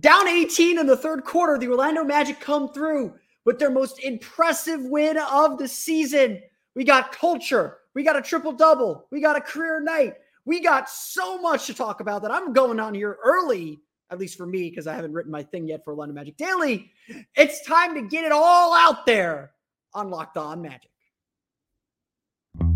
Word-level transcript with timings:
down 0.00 0.28
18 0.28 0.78
in 0.78 0.86
the 0.86 0.96
third 0.96 1.24
quarter. 1.24 1.58
The 1.58 1.68
Orlando 1.68 2.04
Magic 2.04 2.40
come 2.40 2.72
through 2.72 3.14
with 3.44 3.58
their 3.58 3.70
most 3.70 4.00
impressive 4.00 4.82
win 4.82 5.18
of 5.18 5.58
the 5.58 5.68
season. 5.68 6.40
We 6.74 6.84
got 6.84 7.12
culture, 7.12 7.78
we 7.94 8.04
got 8.04 8.16
a 8.16 8.22
triple 8.22 8.52
double, 8.52 9.06
we 9.10 9.20
got 9.20 9.36
a 9.36 9.40
career 9.40 9.80
night. 9.80 10.14
We 10.44 10.60
got 10.60 10.88
so 10.88 11.40
much 11.40 11.66
to 11.66 11.74
talk 11.74 12.00
about 12.00 12.22
that 12.22 12.30
I'm 12.30 12.52
going 12.54 12.80
on 12.80 12.94
here 12.94 13.18
early 13.22 13.80
at 14.10 14.18
least 14.18 14.36
for 14.36 14.46
me, 14.46 14.70
because 14.70 14.86
I 14.86 14.94
haven't 14.94 15.12
written 15.12 15.30
my 15.30 15.42
thing 15.42 15.66
yet 15.66 15.84
for 15.84 15.92
Orlando 15.92 16.14
Magic 16.14 16.36
Daily. 16.36 16.90
It's 17.34 17.64
time 17.66 17.94
to 17.94 18.02
get 18.02 18.24
it 18.24 18.32
all 18.32 18.74
out 18.74 19.04
there 19.06 19.52
on 19.94 20.10
Locked 20.10 20.36
On 20.36 20.62
Magic. 20.62 20.90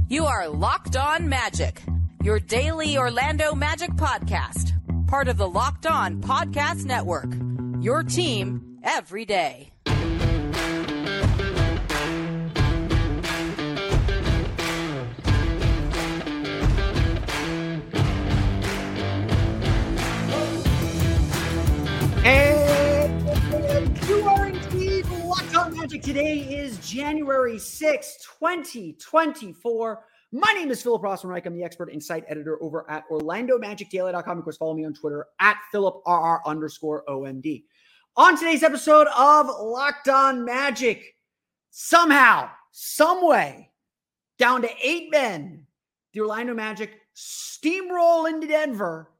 You 0.08 0.26
are 0.26 0.48
Locked 0.48 0.96
On 0.96 1.28
Magic, 1.28 1.82
your 2.22 2.38
daily 2.38 2.98
Orlando 2.98 3.54
Magic 3.54 3.90
podcast, 3.92 4.72
part 5.12 5.28
of 5.28 5.36
the 5.36 5.46
Locked 5.46 5.84
On 5.84 6.22
Podcast 6.22 6.86
Network. 6.86 7.34
Your 7.84 8.02
team 8.02 8.78
every 8.82 9.26
day. 9.26 9.70
And 22.24 24.08
you 24.08 24.26
are 24.26 24.46
indeed 24.46 25.04
Locked 25.26 25.54
On 25.56 25.76
Magic. 25.76 26.00
Today 26.00 26.38
is 26.38 26.78
January 26.78 27.58
6, 27.58 28.16
2024. 28.40 30.04
My 30.34 30.50
name 30.54 30.70
is 30.70 30.82
Philip 30.82 31.02
Rossman-Reich. 31.02 31.44
I'm 31.44 31.54
the 31.54 31.62
expert 31.62 31.90
insight 31.90 32.24
editor 32.26 32.56
over 32.62 32.90
at 32.90 33.06
OrlandoMagicDaily.com. 33.10 34.38
Of 34.38 34.44
course, 34.44 34.56
follow 34.56 34.72
me 34.72 34.86
on 34.86 34.94
Twitter 34.94 35.26
at 35.40 35.58
PhilipRR 35.74 36.40
underscore 36.46 37.04
OMD. 37.06 37.64
On 38.16 38.38
today's 38.38 38.62
episode 38.62 39.08
of 39.08 39.46
Locked 39.46 40.08
On 40.08 40.42
Magic, 40.42 41.16
somehow, 41.68 42.48
some 42.70 43.26
way, 43.28 43.72
down 44.38 44.62
to 44.62 44.70
eight 44.82 45.10
men, 45.10 45.66
the 46.14 46.20
Orlando 46.20 46.54
Magic 46.54 46.94
steamroll 47.14 48.26
into 48.26 48.46
Denver 48.46 49.10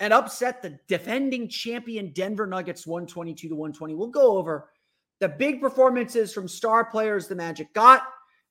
and 0.00 0.12
upset 0.12 0.60
the 0.60 0.80
defending 0.88 1.48
champion 1.48 2.10
Denver 2.12 2.48
Nuggets 2.48 2.84
122 2.84 3.48
to 3.48 3.54
120. 3.54 3.94
We'll 3.94 4.08
go 4.08 4.36
over 4.36 4.70
the 5.20 5.28
big 5.28 5.60
performances 5.60 6.32
from 6.32 6.48
star 6.48 6.84
players 6.84 7.28
the 7.28 7.36
Magic 7.36 7.72
got 7.74 8.02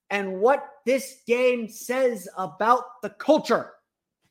and 0.09 0.39
what 0.39 0.69
this 0.87 1.21
game 1.27 1.67
says 1.67 2.29
about 2.37 3.01
the 3.01 3.09
culture. 3.09 3.73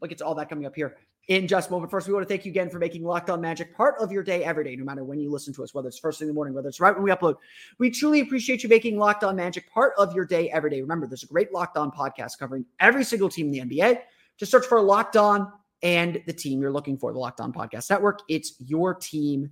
Look, 0.01 0.11
it's 0.11 0.23
all 0.23 0.35
that 0.37 0.49
coming 0.49 0.65
up 0.65 0.75
here 0.75 0.97
in 1.29 1.47
just 1.47 1.69
a 1.69 1.73
moment. 1.73 1.91
First, 1.91 2.09
we 2.09 2.15
want 2.15 2.27
to 2.27 2.29
thank 2.29 2.47
you 2.47 2.51
again 2.51 2.71
for 2.71 2.79
making 2.79 3.05
Locked 3.05 3.29
On 3.29 3.43
Magic 3.43 3.75
part 3.75 3.95
of 3.99 4.11
your 4.11 4.23
day 4.23 4.43
every 4.43 4.65
day, 4.65 4.75
no 4.75 4.83
matter 4.83 5.05
when 5.05 5.21
you 5.21 5.31
listen 5.31 5.53
to 5.53 5.63
us, 5.63 5.75
whether 5.75 5.87
it's 5.89 5.99
first 5.99 6.19
thing 6.19 6.27
in 6.27 6.31
the 6.31 6.35
morning, 6.35 6.55
whether 6.55 6.69
it's 6.69 6.81
right 6.81 6.95
when 6.95 7.03
we 7.03 7.11
upload. 7.11 7.37
We 7.79 7.91
truly 7.91 8.21
appreciate 8.21 8.63
you 8.63 8.71
making 8.71 8.97
Locked 8.97 9.23
On 9.23 9.37
Magic 9.37 9.71
part 9.71 9.93
of 9.99 10.15
your 10.15 10.25
day 10.25 10.51
every 10.51 10.71
day. 10.71 10.81
Remember, 10.81 11.07
there's 11.07 11.25
a 11.25 11.27
great 11.27 11.53
Locked 11.53 11.77
On 11.77 11.91
podcast 11.91 12.39
covering 12.39 12.65
every 12.81 13.05
single 13.05 13.29
team 13.29 13.53
in 13.53 13.69
the 13.69 13.77
NBA. 13.77 14.01
Just 14.39 14.51
search 14.51 14.65
for 14.65 14.81
Locked 14.81 15.19
On 15.19 15.53
and 15.83 16.23
the 16.27 16.33
team 16.33 16.63
you're 16.63 16.73
looking 16.73 16.97
for, 16.97 17.13
the 17.13 17.19
Locked 17.19 17.41
On 17.43 17.53
Podcast 17.53 17.91
Network. 17.91 18.21
It's 18.31 18.55
your 18.61 18.95
team 18.95 19.51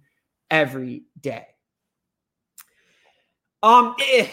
every 0.50 1.02
day. 1.20 1.48
Um, 3.62 3.94
if, 3.98 4.32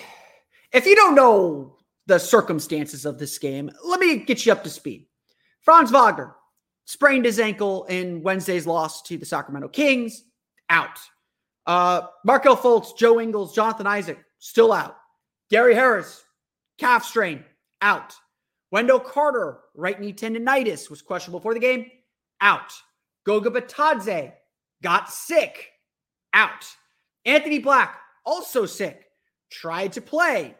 if 0.72 0.86
you 0.86 0.96
don't 0.96 1.16
know 1.16 1.76
the 2.12 2.20
circumstances 2.20 3.06
of 3.06 3.18
this 3.18 3.38
game, 3.38 3.72
let 3.86 4.02
me 4.02 4.18
get 4.18 4.46
you 4.46 4.52
up 4.52 4.66
to 4.66 4.70
speed. 4.70 5.08
Franz 5.62 5.92
Wagner 5.92 6.36
sprained 6.84 7.24
his 7.24 7.40
ankle 7.40 7.86
in 7.86 8.22
Wednesday's 8.22 8.68
loss 8.68 9.02
to 9.04 9.18
the 9.18 9.26
Sacramento 9.26 9.70
Kings, 9.70 10.26
out. 10.70 11.00
Uh, 11.66 12.02
Markelle 12.26 12.58
Fultz, 12.58 12.98
Joe 12.98 13.22
Ingles, 13.22 13.56
Jonathan 13.56 13.88
Isaac, 13.88 14.20
still 14.40 14.74
out. 14.74 14.98
Gary 15.50 15.74
Harris, 15.74 16.22
calf 16.78 17.06
strain, 17.06 17.46
out. 17.82 18.14
Wendell 18.72 19.00
Carter, 19.00 19.60
right 19.74 19.98
knee 19.98 20.12
tendonitis, 20.12 20.90
was 20.90 21.02
questionable 21.02 21.40
before 21.40 21.54
the 21.54 21.62
game, 21.62 21.90
out. 22.42 22.74
Goga 23.26 23.52
Bitadze 23.52 24.34
got 24.84 25.10
sick, 25.10 25.70
out. 26.34 26.66
Anthony 27.24 27.60
Black, 27.60 27.96
also 28.26 28.66
sick, 28.66 29.06
tried 29.50 29.94
to 29.94 30.02
play, 30.02 30.56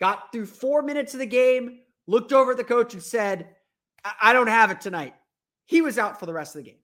got 0.00 0.32
through 0.32 0.46
four 0.46 0.82
minutes 0.82 1.14
of 1.14 1.20
the 1.20 1.26
game, 1.26 1.80
looked 2.06 2.32
over 2.32 2.52
at 2.52 2.56
the 2.56 2.64
coach 2.64 2.94
and 2.94 3.02
said, 3.02 3.48
I, 4.22 4.32
don't 4.32 4.46
have 4.46 4.70
it 4.70 4.80
tonight. 4.80 5.14
He 5.66 5.80
was 5.80 5.98
out 5.98 6.20
for 6.20 6.26
the 6.26 6.32
rest 6.32 6.54
of 6.54 6.62
the 6.62 6.70
game. 6.70 6.78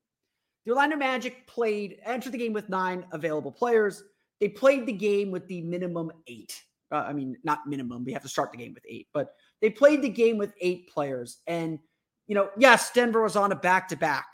The 0.65 0.73
Orlando 0.73 0.97
Magic 0.97 1.47
played, 1.47 1.99
entered 2.05 2.33
the 2.33 2.39
game 2.39 2.53
with 2.53 2.69
nine 2.69 3.05
available 3.12 3.53
players. 3.53 4.03
They 4.41 4.49
played 4.49 4.87
the 4.87 4.93
game 4.93 5.31
with 5.31 5.47
the 5.47 5.61
minimum 5.62 6.11
eight. 6.27 6.61
Uh, 6.91 7.05
I 7.06 7.12
mean, 7.12 7.37
not 7.45 7.67
minimum. 7.67 8.05
We 8.05 8.12
have 8.12 8.23
to 8.23 8.28
start 8.28 8.53
the 8.53 8.59
game 8.59 8.75
with 8.75 8.84
eight, 8.89 9.09
but 9.12 9.34
they 9.61 9.71
played 9.71 10.03
the 10.03 10.09
game 10.09 10.37
with 10.37 10.53
eight 10.61 10.89
players. 10.93 11.39
And, 11.47 11.79
you 12.27 12.34
know, 12.34 12.50
yes, 12.59 12.91
Denver 12.93 13.23
was 13.23 13.37
on 13.37 13.53
a 13.53 13.56
back 13.56 13.89
to 13.89 13.97
back, 13.97 14.27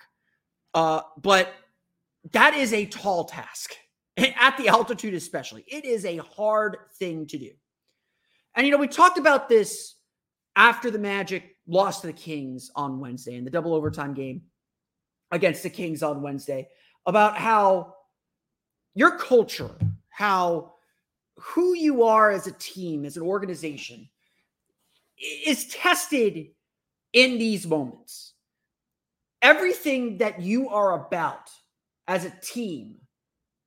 but 0.75 1.53
that 2.33 2.55
is 2.55 2.73
a 2.73 2.87
tall 2.87 3.25
task 3.25 3.75
at 4.17 4.57
the 4.57 4.69
altitude, 4.69 5.15
especially. 5.15 5.65
It 5.69 5.85
is 5.85 6.05
a 6.05 6.17
hard 6.19 6.79
thing 6.99 7.27
to 7.27 7.39
do. 7.39 7.51
And, 8.55 8.67
you 8.67 8.73
know, 8.73 8.79
we 8.79 8.89
talked 8.89 9.19
about 9.19 9.49
this 9.49 9.95
after 10.57 10.91
the 10.91 10.99
Magic 10.99 11.57
lost 11.67 12.01
to 12.01 12.09
the 12.09 12.13
Kings 12.13 12.71
on 12.75 12.99
Wednesday 12.99 13.37
in 13.37 13.45
the 13.45 13.51
double 13.51 13.75
overtime 13.75 14.15
game 14.15 14.43
against 15.31 15.63
the 15.63 15.71
Kings 15.71 16.03
on 16.03 16.23
Wednesday 16.23 16.69
about 17.07 17.37
how 17.37 17.95
your 18.95 19.19
culture, 19.19 19.71
how 20.09 20.75
who 21.37 21.75
you 21.75 22.03
are 22.03 22.31
as 22.31 22.47
a 22.47 22.53
team, 22.53 23.05
as 23.05 23.17
an 23.17 23.23
organization, 23.23 24.09
is 25.47 25.67
tested 25.69 26.49
in 27.13 27.39
these 27.39 27.67
moments. 27.67 28.35
Everything 29.41 30.19
that 30.19 30.41
you 30.41 30.69
are 30.69 31.07
about 31.07 31.51
as 32.09 32.25
a 32.25 32.33
team 32.43 32.97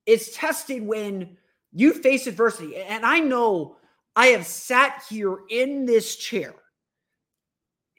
is 0.04 0.32
tested 0.32 0.82
when 0.82 1.36
you 1.72 1.94
face 1.94 2.26
adversity. 2.26 2.76
And 2.76 3.06
I 3.06 3.20
know 3.20 3.76
I 4.14 4.28
have 4.28 4.46
sat 4.46 5.04
here 5.08 5.38
in 5.48 5.86
this 5.86 6.16
chair 6.16 6.54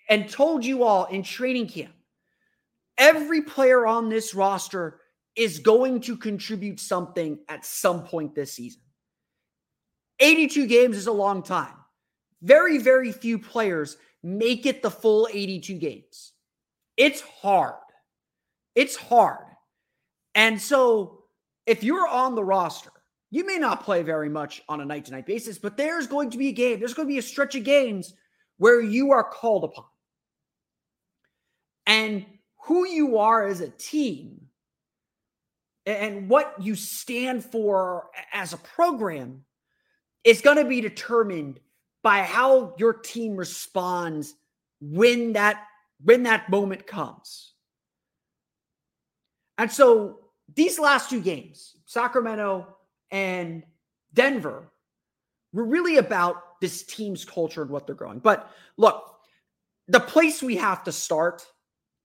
and 0.10 0.30
told 0.30 0.63
you 0.63 0.83
all 0.83 1.06
in 1.06 1.24
training 1.24 1.68
camp 1.68 1.94
every 2.98 3.42
player 3.42 3.86
on 3.88 4.10
this 4.10 4.33
roster 4.36 5.00
is 5.36 5.60
going 5.60 6.00
to 6.01 6.15
contribute 6.15 6.80
something 6.80 7.39
at 7.50 7.65
some 7.65 8.04
point 8.04 8.36
this 8.36 8.54
season. 8.54 8.81
82 10.19 10.68
games 10.68 10.98
is 10.98 11.07
a 11.07 11.12
long 11.12 11.42
time. 11.42 11.74
Very, 12.42 12.77
very 12.77 13.12
few 13.12 13.39
players 13.39 13.98
make 14.21 14.66
it 14.66 14.81
the 14.81 14.92
full 14.92 15.27
82 15.31 15.74
games. 15.75 16.33
It's 16.98 17.21
hard. 17.21 17.74
It's 18.75 18.95
hard. 18.95 19.45
And 20.36 20.62
so 20.62 21.24
if 21.66 21.83
you're 21.83 22.07
on 22.07 22.36
the 22.36 22.44
roster, 22.44 22.92
you 23.33 23.44
may 23.47 23.57
not 23.57 23.83
play 23.83 24.03
very 24.03 24.30
much 24.30 24.62
on 24.69 24.80
a 24.80 24.85
night 24.85 25.06
to 25.06 25.12
night 25.12 25.25
basis, 25.25 25.57
but 25.57 25.75
there's 25.75 26.06
going 26.06 26.30
to 26.30 26.38
be 26.38 26.50
a 26.50 26.51
game, 26.51 26.80
there's 26.80 26.94
going 26.94 27.07
to 27.07 27.12
be 27.12 27.18
a 27.18 27.24
stretch 27.24 27.56
of 27.56 27.63
games 27.63 28.13
where 28.57 28.80
you 28.80 29.12
are 29.12 29.24
called 29.24 29.63
upon. 29.63 29.85
And 31.88 32.27
who 32.65 32.88
you 32.88 33.18
are 33.18 33.47
as 33.47 33.59
a 33.59 33.69
team 33.69 34.50
and 35.88 36.30
what 36.30 36.53
you 36.62 36.75
stand 36.75 37.44
for 37.44 38.12
as 38.31 38.53
a 38.53 38.57
program 38.57 39.44
is 40.24 40.41
going 40.41 40.57
to 40.57 40.65
be 40.65 40.80
determined 40.80 41.59
by 42.03 42.21
how 42.21 42.75
your 42.77 42.94
team 42.94 43.35
responds 43.35 44.35
when 44.80 45.33
that 45.33 45.65
when 46.03 46.21
that 46.24 46.51
moment 46.51 46.85
comes. 46.85 47.53
And 49.57 49.71
so 49.71 50.19
these 50.53 50.77
last 50.77 51.09
two 51.09 51.19
games, 51.19 51.77
Sacramento 51.85 52.68
and 53.13 53.63
Denver, 54.13 54.71
were 55.54 55.63
really 55.63 55.98
about 55.98 56.60
this 56.60 56.83
team's 56.83 57.24
culture 57.24 57.62
and 57.62 57.69
what 57.69 57.86
they're 57.86 57.95
growing. 57.95 58.19
But 58.19 58.51
look, 58.75 59.15
the 59.88 60.00
place 60.00 60.42
we 60.42 60.57
have 60.57 60.83
to 60.86 60.92
start 60.92 61.45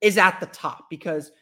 is 0.01 0.19
at 0.19 0.39
the 0.39 0.47
top 0.47 0.91
because 0.91 1.33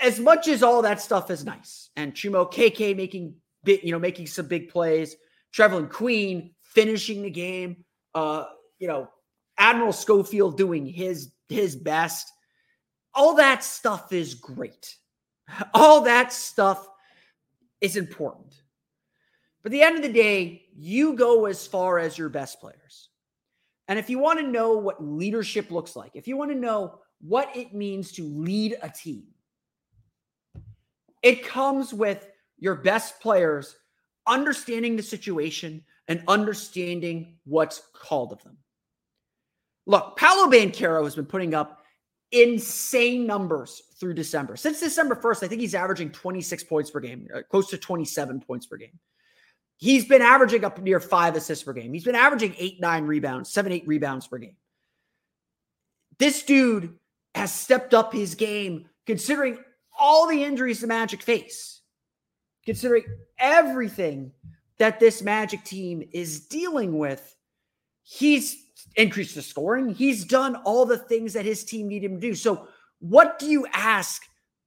as 0.00 0.18
much 0.18 0.48
as 0.48 0.62
all 0.62 0.80
that 0.82 1.00
stuff 1.00 1.30
is 1.30 1.44
nice, 1.44 1.90
and 1.94 2.14
Chuma 2.14 2.50
Okeke 2.50 2.96
making 2.96 3.34
bit, 3.64 3.84
you 3.84 3.92
know, 3.92 3.98
making 3.98 4.26
some 4.26 4.46
big 4.46 4.70
plays, 4.70 5.14
Trevelin 5.54 5.90
Queen 5.90 6.54
finishing 6.62 7.22
the 7.22 7.30
game, 7.30 7.84
uh, 8.14 8.44
you 8.78 8.88
know, 8.88 9.10
Admiral 9.58 9.92
Schofield 9.92 10.56
doing 10.56 10.86
his 10.86 11.32
his 11.50 11.76
best. 11.76 12.32
All 13.12 13.34
that 13.34 13.62
stuff 13.62 14.12
is 14.12 14.34
great. 14.34 14.96
All 15.74 16.00
that 16.02 16.32
stuff 16.32 16.88
is 17.80 17.96
important. 17.96 18.59
But 19.62 19.72
the 19.72 19.82
end 19.82 19.96
of 19.96 20.02
the 20.02 20.12
day, 20.12 20.66
you 20.76 21.14
go 21.14 21.46
as 21.46 21.66
far 21.66 21.98
as 21.98 22.16
your 22.16 22.28
best 22.28 22.60
players. 22.60 23.10
And 23.88 23.98
if 23.98 24.08
you 24.08 24.18
want 24.18 24.38
to 24.38 24.46
know 24.46 24.72
what 24.74 25.04
leadership 25.04 25.70
looks 25.70 25.96
like, 25.96 26.12
if 26.14 26.28
you 26.28 26.36
want 26.36 26.50
to 26.50 26.56
know 26.56 27.00
what 27.20 27.54
it 27.54 27.74
means 27.74 28.12
to 28.12 28.24
lead 28.24 28.78
a 28.82 28.88
team, 28.88 29.24
it 31.22 31.44
comes 31.44 31.92
with 31.92 32.26
your 32.58 32.76
best 32.76 33.20
players 33.20 33.76
understanding 34.26 34.96
the 34.96 35.02
situation 35.02 35.82
and 36.08 36.22
understanding 36.28 37.36
what's 37.44 37.82
called 37.92 38.32
of 38.32 38.42
them. 38.42 38.56
Look, 39.86 40.16
Paolo 40.16 40.50
Banchero 40.50 41.04
has 41.04 41.16
been 41.16 41.26
putting 41.26 41.54
up 41.54 41.82
insane 42.32 43.26
numbers 43.26 43.82
through 43.98 44.14
December. 44.14 44.56
Since 44.56 44.80
December 44.80 45.16
1st, 45.16 45.42
I 45.42 45.48
think 45.48 45.60
he's 45.60 45.74
averaging 45.74 46.10
26 46.10 46.64
points 46.64 46.90
per 46.90 47.00
game, 47.00 47.28
uh, 47.34 47.40
close 47.50 47.68
to 47.70 47.78
27 47.78 48.40
points 48.40 48.66
per 48.66 48.76
game. 48.76 48.98
He's 49.80 50.04
been 50.04 50.20
averaging 50.20 50.62
up 50.62 50.78
near 50.78 51.00
five 51.00 51.36
assists 51.36 51.64
per 51.64 51.72
game. 51.72 51.94
He's 51.94 52.04
been 52.04 52.14
averaging 52.14 52.54
eight, 52.58 52.80
nine 52.80 53.06
rebounds, 53.06 53.50
seven, 53.50 53.72
eight 53.72 53.86
rebounds 53.86 54.26
per 54.26 54.36
game. 54.36 54.56
This 56.18 56.42
dude 56.42 56.98
has 57.34 57.50
stepped 57.50 57.94
up 57.94 58.12
his 58.12 58.34
game 58.34 58.84
considering 59.06 59.58
all 59.98 60.28
the 60.28 60.44
injuries 60.44 60.82
the 60.82 60.86
Magic 60.86 61.22
face, 61.22 61.80
considering 62.66 63.04
everything 63.38 64.32
that 64.76 65.00
this 65.00 65.22
Magic 65.22 65.64
team 65.64 66.06
is 66.12 66.40
dealing 66.40 66.98
with. 66.98 67.34
He's 68.02 68.62
increased 68.96 69.34
the 69.34 69.40
scoring. 69.40 69.94
He's 69.94 70.26
done 70.26 70.56
all 70.56 70.84
the 70.84 70.98
things 70.98 71.32
that 71.32 71.46
his 71.46 71.64
team 71.64 71.88
needed 71.88 72.10
him 72.10 72.20
to 72.20 72.28
do. 72.28 72.34
So, 72.34 72.68
what 72.98 73.38
do 73.38 73.46
you 73.46 73.66
ask 73.72 74.22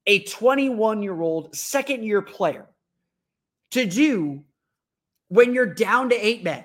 a 0.07 0.23
21 0.23 1.03
year 1.03 1.21
old 1.21 1.55
second 1.55 2.03
year 2.03 2.23
player 2.23 2.65
to 3.71 3.85
do 3.85 4.43
when 5.33 5.53
you're 5.53 5.73
down 5.73 6.09
to 6.09 6.15
eight 6.15 6.43
men? 6.43 6.63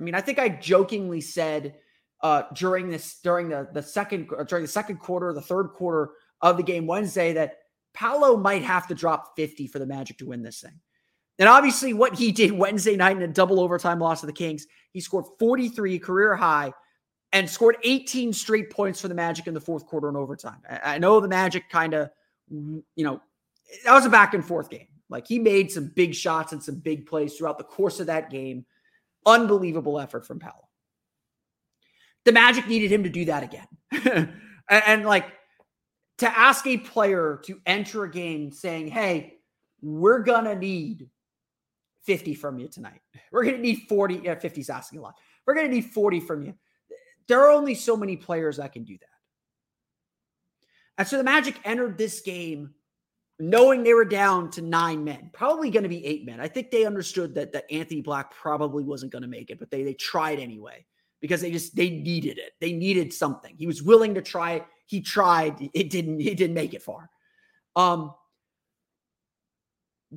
I 0.00 0.02
mean, 0.02 0.14
I 0.14 0.20
think 0.20 0.38
I 0.38 0.48
jokingly 0.48 1.20
said 1.20 1.76
uh, 2.20 2.42
during 2.54 2.90
this 2.90 3.20
during 3.22 3.48
the 3.48 3.68
the 3.72 3.82
second 3.82 4.28
during 4.48 4.64
the 4.64 4.70
second 4.70 4.98
quarter, 4.98 5.32
the 5.32 5.40
third 5.40 5.68
quarter 5.68 6.10
of 6.40 6.56
the 6.56 6.62
game 6.62 6.86
Wednesday 6.86 7.32
that 7.34 7.58
Paolo 7.94 8.36
might 8.36 8.62
have 8.62 8.88
to 8.88 8.94
drop 8.94 9.36
50 9.36 9.68
for 9.68 9.78
the 9.78 9.86
Magic 9.86 10.18
to 10.18 10.26
win 10.26 10.42
this 10.42 10.60
thing. 10.60 10.80
And 11.38 11.48
obviously, 11.48 11.92
what 11.94 12.16
he 12.16 12.32
did 12.32 12.52
Wednesday 12.52 12.96
night 12.96 13.16
in 13.16 13.22
a 13.22 13.28
double 13.28 13.60
overtime 13.60 14.00
loss 14.00 14.20
to 14.20 14.26
the 14.26 14.32
Kings, 14.32 14.66
he 14.92 15.00
scored 15.00 15.24
43 15.38 15.98
career 15.98 16.36
high 16.36 16.72
and 17.32 17.48
scored 17.48 17.76
18 17.82 18.32
straight 18.32 18.70
points 18.70 19.00
for 19.00 19.08
the 19.08 19.14
Magic 19.14 19.46
in 19.46 19.54
the 19.54 19.60
fourth 19.60 19.86
quarter 19.86 20.08
and 20.08 20.16
overtime. 20.16 20.60
I 20.68 20.98
know 20.98 21.20
the 21.20 21.28
Magic 21.28 21.68
kind 21.68 21.94
of, 21.94 22.10
you 22.48 22.82
know, 22.96 23.20
that 23.84 23.92
was 23.92 24.06
a 24.06 24.10
back 24.10 24.34
and 24.34 24.44
forth 24.44 24.70
game. 24.70 24.86
Like 25.14 25.28
he 25.28 25.38
made 25.38 25.70
some 25.70 25.92
big 25.94 26.12
shots 26.12 26.52
and 26.52 26.60
some 26.60 26.74
big 26.74 27.06
plays 27.06 27.36
throughout 27.36 27.56
the 27.56 27.62
course 27.62 28.00
of 28.00 28.08
that 28.08 28.30
game. 28.30 28.66
Unbelievable 29.24 30.00
effort 30.00 30.26
from 30.26 30.40
Paolo. 30.40 30.68
The 32.24 32.32
Magic 32.32 32.66
needed 32.66 32.90
him 32.90 33.04
to 33.04 33.08
do 33.08 33.26
that 33.26 33.44
again. 33.44 33.68
and, 34.68 34.82
and 34.86 35.04
like 35.04 35.26
to 36.18 36.26
ask 36.36 36.66
a 36.66 36.78
player 36.78 37.40
to 37.44 37.60
enter 37.64 38.02
a 38.02 38.10
game 38.10 38.50
saying, 38.50 38.88
hey, 38.88 39.38
we're 39.82 40.24
going 40.24 40.46
to 40.46 40.56
need 40.56 41.08
50 42.02 42.34
from 42.34 42.58
you 42.58 42.66
tonight. 42.66 43.00
We're 43.30 43.44
going 43.44 43.54
to 43.54 43.62
need 43.62 43.86
40. 43.88 44.22
Yeah, 44.24 44.34
50 44.34 44.62
is 44.62 44.68
asking 44.68 44.98
a 44.98 45.02
lot. 45.02 45.14
We're 45.46 45.54
going 45.54 45.68
to 45.68 45.72
need 45.72 45.92
40 45.92 46.18
from 46.18 46.42
you. 46.42 46.54
There 47.28 47.40
are 47.40 47.52
only 47.52 47.76
so 47.76 47.96
many 47.96 48.16
players 48.16 48.56
that 48.56 48.72
can 48.72 48.82
do 48.82 48.98
that. 48.98 49.06
And 50.98 51.06
so 51.06 51.18
the 51.18 51.24
Magic 51.24 51.54
entered 51.64 51.98
this 51.98 52.20
game 52.20 52.74
knowing 53.38 53.82
they 53.82 53.94
were 53.94 54.04
down 54.04 54.50
to 54.52 54.62
nine 54.62 55.02
men, 55.02 55.30
probably 55.32 55.70
going 55.70 55.82
to 55.82 55.88
be 55.88 56.04
eight 56.04 56.24
men. 56.24 56.40
I 56.40 56.48
think 56.48 56.70
they 56.70 56.84
understood 56.84 57.34
that, 57.34 57.52
that 57.52 57.64
Anthony 57.70 58.00
Black 58.00 58.30
probably 58.30 58.84
wasn't 58.84 59.12
going 59.12 59.22
to 59.22 59.28
make 59.28 59.50
it, 59.50 59.58
but 59.58 59.70
they, 59.70 59.82
they 59.82 59.94
tried 59.94 60.38
anyway 60.38 60.84
because 61.20 61.40
they 61.40 61.50
just 61.50 61.74
they 61.74 61.90
needed 61.90 62.38
it. 62.38 62.52
They 62.60 62.72
needed 62.72 63.12
something. 63.12 63.54
He 63.56 63.66
was 63.66 63.82
willing 63.82 64.14
to 64.14 64.22
try. 64.22 64.64
He 64.86 65.00
tried. 65.00 65.70
It 65.72 65.90
didn't. 65.90 66.20
He 66.20 66.34
didn't 66.34 66.54
make 66.54 66.74
it 66.74 66.82
far. 66.82 67.10
Um, 67.76 68.14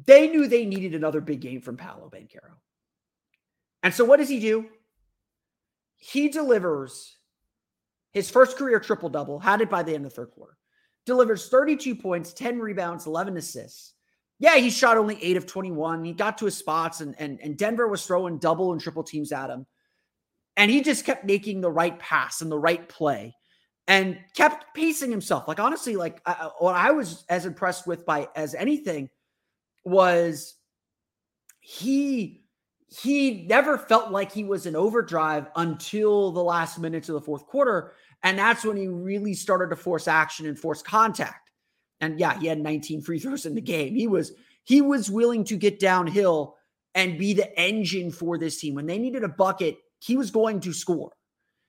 they 0.05 0.27
knew 0.27 0.47
they 0.47 0.65
needed 0.65 0.93
another 0.93 1.21
big 1.21 1.39
game 1.39 1.61
from 1.61 1.77
Paolo 1.77 2.11
Banchero. 2.13 2.53
And 3.81 3.93
so 3.93 4.05
what 4.05 4.17
does 4.17 4.29
he 4.29 4.39
do? 4.39 4.67
He 5.95 6.29
delivers 6.29 7.17
his 8.11 8.29
first 8.29 8.57
career 8.57 8.79
triple 8.79 9.09
double, 9.09 9.39
had 9.39 9.61
it 9.61 9.69
by 9.69 9.83
the 9.83 9.95
end 9.95 10.05
of 10.05 10.11
the 10.11 10.15
third 10.15 10.31
quarter. 10.31 10.57
Delivers 11.07 11.47
32 11.47 11.95
points, 11.95 12.33
10 12.33 12.59
rebounds, 12.59 13.07
11 13.07 13.37
assists. 13.37 13.93
Yeah, 14.39 14.57
he 14.57 14.69
shot 14.69 14.97
only 14.97 15.17
8 15.23 15.37
of 15.37 15.47
21. 15.47 16.03
He 16.03 16.11
got 16.11 16.37
to 16.37 16.45
his 16.45 16.57
spots 16.57 17.01
and 17.01 17.15
and, 17.17 17.39
and 17.41 17.57
Denver 17.57 17.87
was 17.87 18.05
throwing 18.05 18.37
double 18.37 18.73
and 18.73 18.81
triple 18.81 19.03
teams 19.03 19.31
at 19.31 19.49
him. 19.49 19.65
And 20.57 20.69
he 20.69 20.81
just 20.81 21.05
kept 21.05 21.25
making 21.25 21.61
the 21.61 21.71
right 21.71 21.97
pass 21.97 22.41
and 22.41 22.51
the 22.51 22.59
right 22.59 22.87
play 22.87 23.35
and 23.87 24.19
kept 24.35 24.75
pacing 24.75 25.09
himself. 25.09 25.47
Like 25.47 25.59
honestly, 25.61 25.95
like 25.95 26.21
I, 26.25 26.49
what 26.59 26.75
I 26.75 26.91
was 26.91 27.23
as 27.29 27.45
impressed 27.45 27.87
with 27.87 28.05
by 28.05 28.27
as 28.35 28.53
anything 28.53 29.09
was 29.85 30.55
he 31.61 32.43
he 32.89 33.45
never 33.47 33.77
felt 33.77 34.11
like 34.11 34.31
he 34.31 34.43
was 34.43 34.65
in 34.65 34.75
overdrive 34.75 35.47
until 35.55 36.31
the 36.31 36.43
last 36.43 36.79
minutes 36.79 37.09
of 37.09 37.13
the 37.13 37.21
fourth 37.21 37.45
quarter 37.45 37.93
and 38.27 38.37
that's 38.37 38.65
when 38.65 38.77
he 38.77 38.87
really 38.87 39.33
started 39.33 39.69
to 39.69 39.75
force 39.75 40.07
action 40.07 40.45
and 40.45 40.59
force 40.59 40.81
contact 40.81 41.49
and 42.01 42.19
yeah 42.19 42.37
he 42.39 42.47
had 42.47 42.59
19 42.59 43.01
free 43.01 43.19
throws 43.19 43.45
in 43.45 43.55
the 43.55 43.61
game 43.61 43.95
he 43.95 44.07
was 44.07 44.33
he 44.63 44.81
was 44.81 45.09
willing 45.09 45.43
to 45.45 45.55
get 45.55 45.79
downhill 45.79 46.55
and 46.93 47.17
be 47.17 47.33
the 47.33 47.57
engine 47.59 48.11
for 48.11 48.37
this 48.37 48.59
team 48.59 48.75
when 48.75 48.85
they 48.85 48.97
needed 48.97 49.23
a 49.23 49.29
bucket 49.29 49.77
he 49.99 50.17
was 50.17 50.31
going 50.31 50.59
to 50.59 50.73
score 50.73 51.11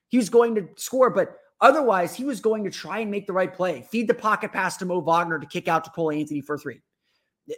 he 0.09 0.17
was 0.17 0.29
going 0.29 0.55
to 0.55 0.69
score 0.77 1.11
but 1.11 1.37
otherwise 1.61 2.15
he 2.15 2.25
was 2.25 2.41
going 2.41 2.65
to 2.65 2.71
try 2.71 3.01
and 3.01 3.11
make 3.11 3.27
the 3.27 3.33
right 3.33 3.55
play 3.55 3.87
feed 3.91 4.09
the 4.09 4.15
pocket 4.15 4.53
pass 4.53 4.77
to 4.77 4.85
mo 4.85 4.99
wagner 4.99 5.39
to 5.39 5.47
kick 5.47 5.69
out 5.69 5.85
to 5.85 5.91
cole 5.91 6.11
anthony 6.11 6.41
for 6.41 6.59
three 6.59 6.81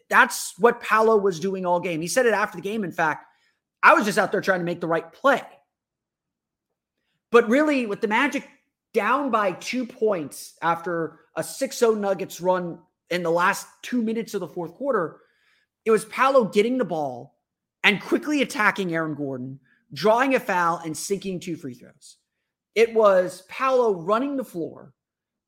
that's 0.09 0.55
what 0.59 0.81
Paolo 0.81 1.17
was 1.17 1.41
doing 1.41 1.67
all 1.67 1.81
game. 1.81 2.01
He 2.01 2.09
said 2.09 2.27
it 2.27 2.35
after 2.35 2.57
the 2.57 2.63
game. 2.63 2.85
In 2.85 2.93
fact, 2.93 3.27
I 3.83 3.95
was 3.95 4.05
just 4.05 4.19
out 4.19 4.33
there 4.33 4.41
trying 4.41 4.61
to 4.61 4.65
make 4.65 4.81
the 4.81 4.87
right 4.87 5.11
play. 5.13 5.43
But 7.33 7.49
really, 7.49 7.87
with 7.87 8.01
the 8.01 8.09
Magic 8.09 8.49
down 8.93 9.31
by 9.31 9.53
two 9.53 9.87
points 9.87 10.55
after 10.63 11.21
a 11.37 11.43
6 11.43 11.79
0 11.79 11.95
Nuggets 11.95 12.41
run 12.41 12.79
in 13.11 13.23
the 13.23 13.31
last 13.31 13.67
two 13.83 14.03
minutes 14.03 14.35
of 14.35 14.41
the 14.41 14.49
fourth 14.49 14.75
quarter, 14.75 15.21
it 15.85 15.91
was 15.91 16.05
Paolo 16.07 16.45
getting 16.45 16.79
the 16.79 16.85
ball 16.85 17.37
and 17.83 18.01
quickly 18.01 18.43
attacking 18.43 18.95
Aaron 18.95 19.15
Gordon, 19.15 19.59
drawing 19.93 20.35
a 20.35 20.41
foul, 20.41 20.81
and 20.85 20.97
sinking 20.97 21.41
two 21.41 21.57
free 21.57 21.75
throws. 21.75 22.17
It 22.75 22.95
was 22.95 23.43
Paolo 23.49 24.01
running 24.01 24.37
the 24.37 24.45
floor 24.45 24.93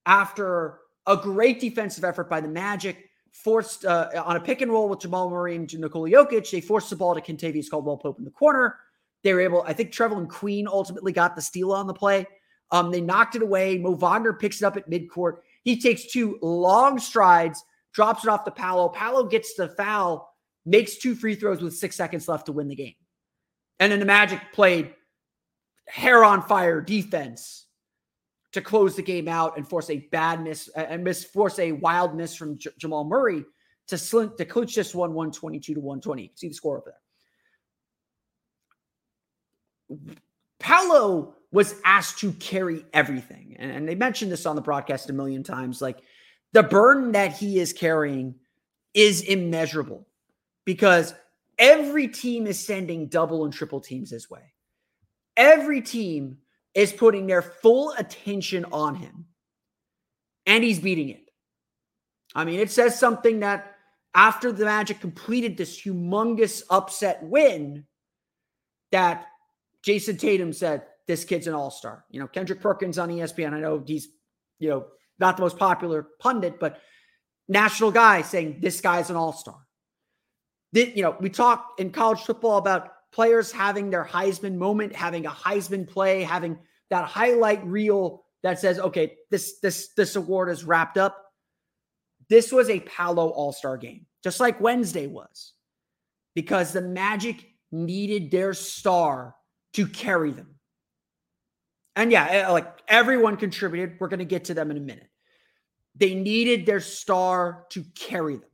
after 0.06 0.78
a 1.06 1.16
great 1.16 1.60
defensive 1.60 2.04
effort 2.04 2.28
by 2.28 2.40
the 2.40 2.48
Magic 2.48 3.10
forced 3.32 3.84
uh, 3.84 4.10
on 4.24 4.36
a 4.36 4.40
pick 4.40 4.60
and 4.60 4.70
roll 4.70 4.88
with 4.88 5.00
Jamal 5.00 5.30
Murray 5.30 5.56
and 5.56 5.72
Nikola 5.72 6.10
Jokic. 6.10 6.50
They 6.50 6.60
forced 6.60 6.90
the 6.90 6.96
ball 6.96 7.14
to 7.14 7.20
Kentavious 7.20 7.70
Caldwell 7.70 7.96
Pope 7.96 8.18
in 8.18 8.24
the 8.24 8.30
corner. 8.30 8.78
They 9.22 9.32
were 9.32 9.40
able, 9.40 9.62
I 9.62 9.72
think 9.72 9.92
Trevelin 9.92 10.28
Queen 10.28 10.66
ultimately 10.66 11.12
got 11.12 11.36
the 11.36 11.42
steal 11.42 11.72
on 11.72 11.86
the 11.86 11.94
play. 11.94 12.26
Um, 12.72 12.90
they 12.90 13.00
knocked 13.00 13.36
it 13.36 13.42
away. 13.42 13.78
Mo 13.78 13.94
Wagner 13.94 14.32
picks 14.32 14.62
it 14.62 14.64
up 14.64 14.76
at 14.76 14.90
midcourt. 14.90 15.38
He 15.62 15.80
takes 15.80 16.10
two 16.10 16.38
long 16.42 16.98
strides, 16.98 17.62
drops 17.92 18.24
it 18.24 18.30
off 18.30 18.44
to 18.44 18.50
Paolo. 18.50 18.88
Paolo 18.88 19.24
gets 19.24 19.54
the 19.54 19.68
foul, 19.68 20.34
makes 20.64 20.96
two 20.96 21.14
free 21.14 21.34
throws 21.34 21.62
with 21.62 21.76
six 21.76 21.94
seconds 21.94 22.26
left 22.26 22.46
to 22.46 22.52
win 22.52 22.68
the 22.68 22.74
game. 22.74 22.94
And 23.78 23.92
then 23.92 24.00
the 24.00 24.06
Magic 24.06 24.40
played 24.52 24.94
hair 25.86 26.24
on 26.24 26.42
fire 26.42 26.80
defense 26.80 27.66
to 28.52 28.60
close 28.60 28.96
the 28.96 29.02
game 29.02 29.28
out 29.28 29.56
and 29.56 29.68
force 29.68 29.90
a 29.90 29.98
bad 30.10 30.42
miss 30.42 30.68
and 30.68 31.04
miss 31.04 31.24
force 31.24 31.58
a 31.58 31.72
wild 31.72 32.14
miss 32.14 32.34
from 32.34 32.58
J- 32.58 32.70
Jamal 32.78 33.04
Murray 33.04 33.44
to 33.88 33.98
slink 33.98 34.36
to 34.36 34.44
clinch 34.44 34.74
this 34.74 34.94
one 34.94 35.12
122 35.12 35.74
to 35.74 35.80
120. 35.80 36.32
See 36.34 36.48
the 36.48 36.54
score 36.54 36.78
over 36.78 36.94
there. 39.88 40.16
Paolo 40.58 41.34
was 41.52 41.74
asked 41.84 42.18
to 42.20 42.32
carry 42.32 42.84
everything. 42.92 43.56
And, 43.58 43.70
and 43.70 43.88
they 43.88 43.94
mentioned 43.94 44.32
this 44.32 44.46
on 44.46 44.56
the 44.56 44.62
broadcast 44.62 45.10
a 45.10 45.12
million 45.12 45.42
times. 45.42 45.82
Like 45.82 45.98
the 46.52 46.62
burden 46.62 47.12
that 47.12 47.34
he 47.34 47.60
is 47.60 47.72
carrying 47.72 48.36
is 48.94 49.22
immeasurable 49.22 50.06
because 50.64 51.14
every 51.58 52.08
team 52.08 52.46
is 52.46 52.58
sending 52.58 53.08
double 53.08 53.44
and 53.44 53.52
triple 53.52 53.80
teams 53.80 54.10
his 54.10 54.28
way. 54.30 54.52
Every 55.36 55.80
team 55.80 56.38
is 56.74 56.92
putting 56.92 57.26
their 57.26 57.42
full 57.42 57.92
attention 57.98 58.64
on 58.72 58.94
him, 58.94 59.26
and 60.46 60.64
he's 60.64 60.78
beating 60.78 61.10
it. 61.10 61.30
I 62.34 62.44
mean, 62.44 62.60
it 62.60 62.70
says 62.70 62.98
something 62.98 63.40
that 63.40 63.76
after 64.14 64.52
the 64.52 64.64
Magic 64.64 65.00
completed 65.00 65.56
this 65.56 65.80
humongous 65.80 66.62
upset 66.70 67.22
win, 67.22 67.86
that 68.90 69.26
Jayson 69.82 70.18
Tatum 70.18 70.52
said, 70.52 70.82
This 71.06 71.24
kid's 71.24 71.46
an 71.46 71.54
all 71.54 71.70
star. 71.70 72.04
You 72.10 72.20
know, 72.20 72.26
Kendrick 72.26 72.60
Perkins 72.60 72.98
on 72.98 73.08
ESPN, 73.08 73.52
I 73.52 73.60
know 73.60 73.82
he's, 73.84 74.08
you 74.58 74.68
know, 74.70 74.86
not 75.18 75.36
the 75.36 75.42
most 75.42 75.58
popular 75.58 76.06
pundit, 76.20 76.58
but 76.60 76.80
national 77.48 77.90
guy 77.90 78.22
saying 78.22 78.58
this 78.60 78.80
guy's 78.80 79.10
an 79.10 79.16
all 79.16 79.32
star. 79.32 79.58
You 80.72 81.02
know, 81.02 81.16
we 81.20 81.28
talk 81.28 81.74
in 81.78 81.90
college 81.90 82.20
football 82.20 82.56
about 82.56 82.92
players 83.12 83.52
having 83.52 83.90
their 83.90 84.04
Heisman 84.04 84.56
moment, 84.56 84.94
having 84.94 85.26
a 85.26 85.30
Heisman 85.30 85.86
play, 85.86 86.22
having 86.22 86.58
that 86.90 87.04
highlight 87.04 87.64
reel 87.66 88.24
that 88.42 88.58
says, 88.58 88.78
okay, 88.78 89.16
this 89.30 89.58
this 89.60 89.88
this 89.96 90.16
award 90.16 90.50
is 90.50 90.64
wrapped 90.64 90.98
up. 90.98 91.16
This 92.28 92.50
was 92.50 92.70
a 92.70 92.80
Paolo 92.80 93.28
All-Star 93.28 93.76
game, 93.76 94.06
just 94.24 94.40
like 94.40 94.60
Wednesday 94.60 95.06
was, 95.06 95.52
because 96.34 96.72
the 96.72 96.80
Magic 96.80 97.44
needed 97.70 98.30
their 98.30 98.54
star 98.54 99.34
to 99.74 99.86
carry 99.86 100.30
them. 100.32 100.51
And 101.96 102.10
yeah, 102.10 102.28
eh, 102.30 102.48
like 102.48 102.80
everyone 102.88 103.36
contributed. 103.36 103.96
We're 104.00 104.08
going 104.08 104.18
to 104.18 104.24
get 104.24 104.44
to 104.44 104.54
them 104.54 104.70
in 104.70 104.76
a 104.76 104.80
minute. 104.80 105.08
They 105.94 106.14
needed 106.14 106.64
their 106.64 106.80
star 106.80 107.66
to 107.70 107.84
carry 107.94 108.36
them. 108.36 108.48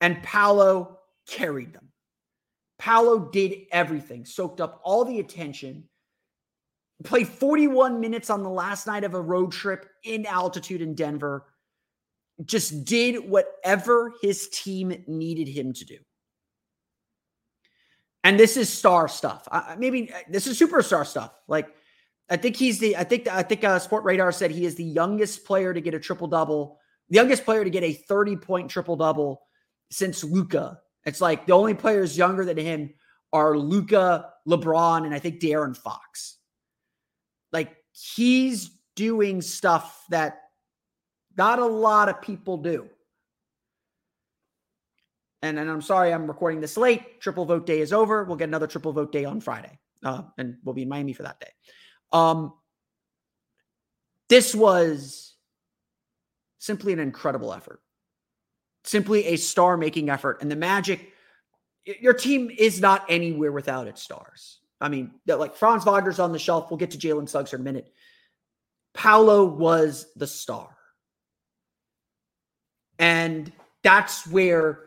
And 0.00 0.22
Paolo 0.22 0.98
carried 1.28 1.72
them. 1.72 1.88
Paolo 2.78 3.30
did 3.30 3.62
everything, 3.70 4.24
soaked 4.24 4.60
up 4.60 4.80
all 4.84 5.04
the 5.04 5.20
attention, 5.20 5.84
played 7.04 7.28
41 7.28 8.00
minutes 8.00 8.30
on 8.30 8.42
the 8.42 8.50
last 8.50 8.86
night 8.86 9.04
of 9.04 9.14
a 9.14 9.20
road 9.20 9.52
trip 9.52 9.86
in 10.02 10.26
altitude 10.26 10.82
in 10.82 10.94
Denver, 10.94 11.46
just 12.44 12.84
did 12.84 13.28
whatever 13.30 14.12
his 14.20 14.48
team 14.48 14.92
needed 15.06 15.48
him 15.48 15.72
to 15.72 15.84
do. 15.84 15.98
And 18.24 18.40
this 18.40 18.56
is 18.56 18.72
star 18.72 19.06
stuff. 19.06 19.46
Uh, 19.50 19.76
maybe 19.78 20.10
this 20.28 20.46
is 20.46 20.58
superstar 20.58 21.06
stuff. 21.06 21.32
Like, 21.46 21.68
I 22.30 22.36
think 22.36 22.56
he's 22.56 22.78
the. 22.78 22.96
I 22.96 23.04
think. 23.04 23.28
I 23.28 23.42
think. 23.42 23.64
Uh, 23.64 23.78
Sportradar 23.78 24.32
said 24.32 24.50
he 24.50 24.64
is 24.64 24.74
the 24.76 24.84
youngest 24.84 25.44
player 25.44 25.74
to 25.74 25.80
get 25.80 25.94
a 25.94 26.00
triple 26.00 26.26
double, 26.26 26.78
the 27.10 27.16
youngest 27.16 27.44
player 27.44 27.64
to 27.64 27.70
get 27.70 27.82
a 27.82 27.92
thirty 27.92 28.36
point 28.36 28.70
triple 28.70 28.96
double 28.96 29.42
since 29.90 30.24
Luka. 30.24 30.80
it's 31.04 31.20
like 31.20 31.46
the 31.46 31.52
only 31.52 31.74
players 31.74 32.16
younger 32.16 32.44
than 32.44 32.56
him 32.56 32.94
are 33.32 33.58
Luka, 33.58 34.30
LeBron, 34.48 35.04
and 35.04 35.14
I 35.14 35.18
think 35.18 35.40
De'Aaron 35.40 35.76
Fox. 35.76 36.38
Like 37.52 37.76
he's 37.92 38.70
doing 38.96 39.42
stuff 39.42 40.04
that 40.10 40.40
not 41.36 41.58
a 41.58 41.66
lot 41.66 42.08
of 42.08 42.22
people 42.22 42.58
do. 42.58 42.88
And, 45.42 45.58
and 45.58 45.70
I'm 45.70 45.82
sorry 45.82 46.12
I'm 46.12 46.26
recording 46.26 46.60
this 46.60 46.76
late. 46.76 47.20
Triple 47.20 47.44
vote 47.44 47.66
day 47.66 47.80
is 47.80 47.92
over. 47.92 48.24
We'll 48.24 48.36
get 48.36 48.48
another 48.48 48.66
triple 48.66 48.92
vote 48.92 49.12
day 49.12 49.24
on 49.26 49.40
Friday. 49.40 49.78
Uh, 50.02 50.22
and 50.38 50.56
we'll 50.64 50.74
be 50.74 50.82
in 50.82 50.88
Miami 50.88 51.12
for 51.12 51.24
that 51.24 51.38
day. 51.38 51.50
Um, 52.14 52.54
this 54.30 54.54
was 54.54 55.34
simply 56.58 56.94
an 56.94 56.98
incredible 56.98 57.52
effort 57.52 57.82
simply 58.84 59.26
a 59.26 59.36
star 59.36 59.76
making 59.76 60.10
effort. 60.10 60.40
And 60.40 60.50
the 60.50 60.56
Magic, 60.56 61.12
your 61.84 62.14
team 62.14 62.50
is 62.56 62.80
not 62.80 63.04
anywhere 63.08 63.50
without 63.50 63.88
its 63.88 64.02
stars. 64.02 64.60
I 64.80 64.88
mean, 64.88 65.12
like 65.26 65.56
Franz 65.56 65.84
Wagner's 65.84 66.18
on 66.18 66.32
the 66.32 66.38
shelf. 66.38 66.70
We'll 66.70 66.78
get 66.78 66.90
to 66.92 66.98
Jalen 66.98 67.28
Suggs 67.28 67.52
in 67.52 67.60
a 67.60 67.64
minute. 67.64 67.92
Paolo 68.92 69.44
was 69.44 70.06
the 70.14 70.26
star. 70.26 70.68
And 72.98 73.50
that's 73.82 74.26
where 74.26 74.80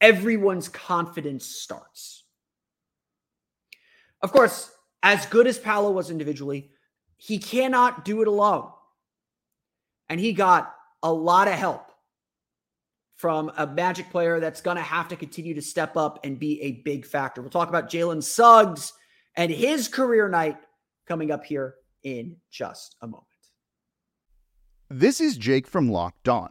everyone's 0.00 0.68
confidence 0.68 1.46
starts. 1.46 2.24
Of 4.20 4.32
course, 4.32 4.70
as 5.02 5.26
good 5.26 5.46
as 5.46 5.58
Paolo 5.58 5.90
was 5.90 6.10
individually, 6.10 6.70
he 7.22 7.38
cannot 7.38 8.04
do 8.04 8.20
it 8.20 8.26
alone. 8.26 8.68
And 10.08 10.18
he 10.18 10.32
got 10.32 10.74
a 11.04 11.12
lot 11.12 11.46
of 11.46 11.54
help 11.54 11.92
from 13.14 13.52
a 13.56 13.64
Magic 13.64 14.10
player 14.10 14.40
that's 14.40 14.60
going 14.60 14.76
to 14.76 14.82
have 14.82 15.06
to 15.06 15.14
continue 15.14 15.54
to 15.54 15.62
step 15.62 15.96
up 15.96 16.18
and 16.24 16.36
be 16.36 16.60
a 16.60 16.82
big 16.82 17.06
factor. 17.06 17.40
We'll 17.40 17.50
talk 17.50 17.68
about 17.68 17.88
Jalen 17.88 18.24
Suggs 18.24 18.92
and 19.36 19.52
his 19.52 19.86
career 19.86 20.28
night 20.28 20.56
coming 21.06 21.30
up 21.30 21.44
here 21.44 21.76
in 22.02 22.38
just 22.50 22.96
a 23.02 23.06
moment. 23.06 23.26
This 24.90 25.20
is 25.20 25.36
Jake 25.36 25.68
from 25.68 25.92
Locked 25.92 26.28
On. 26.28 26.50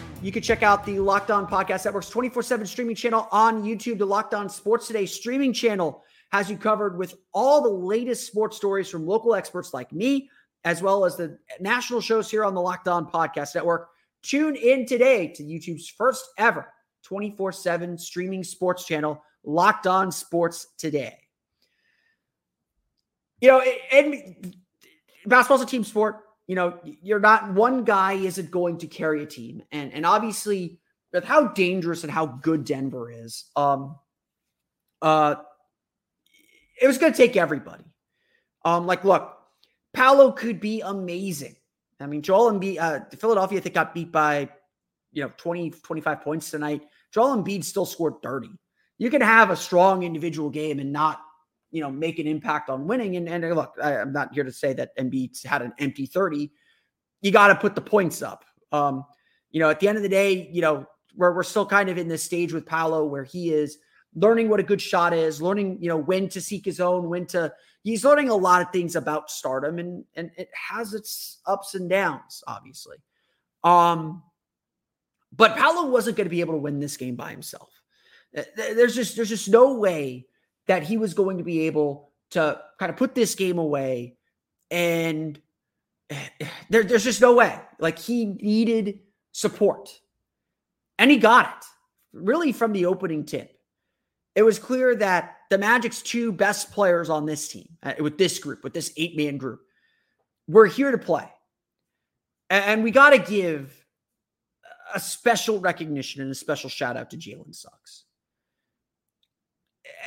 you 0.21 0.31
can 0.31 0.43
check 0.43 0.61
out 0.61 0.85
the 0.85 0.99
Locked 0.99 1.31
On 1.31 1.47
Podcast 1.47 1.85
Network's 1.85 2.09
24 2.09 2.43
7 2.43 2.65
streaming 2.65 2.95
channel 2.95 3.27
on 3.31 3.63
YouTube. 3.63 3.97
The 3.97 4.05
Locked 4.05 4.33
On 4.33 4.47
Sports 4.47 4.87
Today 4.87 5.05
streaming 5.05 5.51
channel 5.51 6.03
has 6.31 6.49
you 6.49 6.57
covered 6.57 6.97
with 6.97 7.15
all 7.33 7.61
the 7.61 7.69
latest 7.69 8.27
sports 8.27 8.55
stories 8.55 8.87
from 8.87 9.05
local 9.07 9.33
experts 9.33 9.73
like 9.73 9.91
me, 9.91 10.29
as 10.63 10.81
well 10.81 11.05
as 11.05 11.17
the 11.17 11.37
national 11.59 12.01
shows 12.01 12.29
here 12.29 12.45
on 12.45 12.53
the 12.53 12.61
Locked 12.61 12.87
On 12.87 13.09
Podcast 13.09 13.55
Network. 13.55 13.89
Tune 14.21 14.55
in 14.55 14.85
today 14.85 15.27
to 15.27 15.43
YouTube's 15.43 15.89
first 15.89 16.25
ever 16.37 16.71
24 17.03 17.51
7 17.51 17.97
streaming 17.97 18.43
sports 18.43 18.85
channel, 18.85 19.23
Locked 19.43 19.87
On 19.87 20.11
Sports 20.11 20.67
Today. 20.77 21.17
You 23.39 23.49
know, 23.49 23.63
and 23.91 24.55
basketball's 25.25 25.63
a 25.63 25.65
team 25.65 25.83
sport 25.83 26.21
you 26.51 26.55
know, 26.55 26.77
you're 26.83 27.21
not 27.21 27.53
one 27.53 27.85
guy 27.85 28.11
isn't 28.11 28.51
going 28.51 28.77
to 28.79 28.87
carry 28.87 29.23
a 29.23 29.25
team. 29.25 29.63
And 29.71 29.93
and 29.93 30.05
obviously 30.05 30.81
with 31.13 31.23
how 31.23 31.47
dangerous 31.47 32.03
and 32.03 32.11
how 32.11 32.25
good 32.25 32.65
Denver 32.65 33.09
is, 33.09 33.45
um 33.55 33.95
uh 35.01 35.35
it 36.81 36.87
was 36.87 36.97
going 36.97 37.13
to 37.13 37.17
take 37.17 37.37
everybody. 37.37 37.85
Um 38.65 38.85
like 38.85 39.05
look, 39.05 39.33
Paolo 39.93 40.33
could 40.33 40.59
be 40.59 40.81
amazing. 40.81 41.55
I 42.01 42.07
mean, 42.07 42.21
Joel 42.21 42.51
Embiid, 42.51 42.81
uh, 42.81 42.99
Philadelphia, 43.15 43.59
I 43.59 43.61
think 43.61 43.75
got 43.75 43.93
beat 43.93 44.11
by, 44.11 44.49
you 45.13 45.23
know, 45.23 45.31
20, 45.37 45.69
25 45.69 46.19
points 46.19 46.51
tonight. 46.51 46.81
Joel 47.13 47.37
Embiid 47.37 47.63
still 47.63 47.85
scored 47.85 48.15
30. 48.21 48.49
You 48.97 49.09
can 49.09 49.21
have 49.21 49.51
a 49.51 49.55
strong 49.55 50.03
individual 50.03 50.49
game 50.49 50.79
and 50.79 50.91
not 50.91 51.21
you 51.71 51.81
know, 51.81 51.89
make 51.89 52.19
an 52.19 52.27
impact 52.27 52.69
on 52.69 52.85
winning. 52.85 53.15
And, 53.15 53.27
and 53.27 53.55
look, 53.55 53.75
I, 53.81 53.93
am 53.93 54.11
not 54.11 54.33
here 54.33 54.43
to 54.43 54.51
say 54.51 54.73
that 54.73 54.95
Embiid 54.97 55.43
had 55.45 55.61
an 55.61 55.73
empty 55.79 56.05
30. 56.05 56.51
You 57.21 57.31
got 57.31 57.47
to 57.47 57.55
put 57.55 57.75
the 57.75 57.81
points 57.81 58.21
up. 58.21 58.45
Um, 58.71 59.05
you 59.51 59.59
know, 59.59 59.69
at 59.69 59.79
the 59.79 59.87
end 59.87 59.97
of 59.97 60.03
the 60.03 60.09
day, 60.09 60.49
you 60.51 60.61
know, 60.61 60.85
we're, 61.15 61.33
we're 61.33 61.43
still 61.43 61.65
kind 61.65 61.89
of 61.89 61.97
in 61.97 62.07
this 62.07 62.23
stage 62.23 62.53
with 62.53 62.65
Paolo 62.65 63.05
where 63.05 63.23
he 63.23 63.51
is 63.51 63.77
learning 64.15 64.49
what 64.49 64.59
a 64.59 64.63
good 64.63 64.81
shot 64.81 65.13
is, 65.13 65.41
learning, 65.41 65.77
you 65.81 65.87
know, 65.87 65.97
when 65.97 66.27
to 66.29 66.41
seek 66.41 66.65
his 66.65 66.79
own, 66.79 67.09
when 67.09 67.25
to, 67.27 67.51
he's 67.83 68.03
learning 68.03 68.29
a 68.29 68.35
lot 68.35 68.61
of 68.61 68.71
things 68.71 68.95
about 68.95 69.31
stardom 69.31 69.79
and, 69.79 70.03
and 70.15 70.31
it 70.37 70.49
has 70.53 70.93
its 70.93 71.39
ups 71.45 71.75
and 71.75 71.89
downs, 71.89 72.43
obviously. 72.47 72.97
Um, 73.63 74.23
but 75.31 75.55
Paolo 75.55 75.89
wasn't 75.89 76.17
going 76.17 76.25
to 76.25 76.31
be 76.31 76.41
able 76.41 76.55
to 76.55 76.59
win 76.59 76.79
this 76.79 76.97
game 76.97 77.15
by 77.15 77.31
himself. 77.31 77.69
There's 78.55 78.95
just, 78.95 79.15
there's 79.15 79.29
just 79.29 79.49
no 79.49 79.75
way 79.75 80.25
that 80.67 80.83
he 80.83 80.97
was 80.97 81.13
going 81.13 81.37
to 81.37 81.43
be 81.43 81.61
able 81.61 82.11
to 82.31 82.61
kind 82.79 82.89
of 82.89 82.97
put 82.97 83.15
this 83.15 83.35
game 83.35 83.57
away 83.57 84.15
and 84.69 85.39
there, 86.69 86.83
there's 86.83 87.03
just 87.03 87.21
no 87.21 87.33
way. 87.33 87.59
Like 87.79 87.99
he 87.99 88.25
needed 88.25 88.99
support. 89.31 89.89
And 90.97 91.09
he 91.09 91.17
got 91.17 91.47
it 91.47 91.65
really 92.13 92.51
from 92.51 92.73
the 92.73 92.85
opening 92.85 93.25
tip. 93.25 93.57
It 94.35 94.43
was 94.43 94.59
clear 94.59 94.95
that 94.95 95.37
the 95.49 95.57
magic's 95.57 96.01
two 96.01 96.31
best 96.31 96.71
players 96.71 97.09
on 97.09 97.25
this 97.25 97.47
team 97.47 97.67
uh, 97.83 97.93
with 97.99 98.17
this 98.17 98.39
group 98.39 98.63
with 98.63 98.73
this 98.73 98.93
eight 98.95 99.17
man 99.17 99.37
group 99.37 99.61
were 100.47 100.67
here 100.67 100.91
to 100.91 100.97
play. 100.97 101.29
And 102.49 102.83
we 102.83 102.91
got 102.91 103.11
to 103.11 103.19
give 103.19 103.73
a 104.93 104.99
special 104.99 105.59
recognition 105.59 106.21
and 106.21 106.31
a 106.31 106.35
special 106.35 106.69
shout 106.69 106.97
out 106.97 107.09
to 107.11 107.17
jalen 107.17 107.55
suggs 107.55 108.05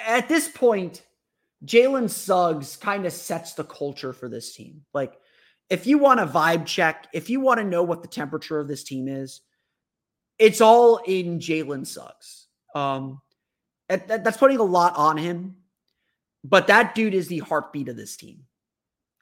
at 0.06 0.28
this 0.28 0.48
point, 0.48 1.02
Jalen 1.64 2.10
Suggs 2.10 2.76
kind 2.76 3.06
of 3.06 3.12
sets 3.12 3.54
the 3.54 3.64
culture 3.64 4.12
for 4.12 4.28
this 4.28 4.54
team. 4.54 4.84
Like, 4.92 5.14
if 5.70 5.86
you 5.86 5.98
want 5.98 6.20
a 6.20 6.26
vibe 6.26 6.66
check, 6.66 7.08
if 7.12 7.30
you 7.30 7.40
want 7.40 7.58
to 7.58 7.64
know 7.64 7.82
what 7.82 8.02
the 8.02 8.08
temperature 8.08 8.58
of 8.58 8.68
this 8.68 8.84
team 8.84 9.08
is, 9.08 9.40
it's 10.38 10.60
all 10.60 10.98
in 11.06 11.38
Jalen 11.38 11.86
Suggs. 11.86 12.48
Um, 12.74 13.20
that, 13.88 14.24
that's 14.24 14.36
putting 14.36 14.58
a 14.58 14.64
lot 14.64 14.96
on 14.96 15.16
him, 15.16 15.56
but 16.42 16.66
that 16.66 16.94
dude 16.94 17.14
is 17.14 17.28
the 17.28 17.38
heartbeat 17.38 17.88
of 17.88 17.96
this 17.96 18.16
team. 18.16 18.44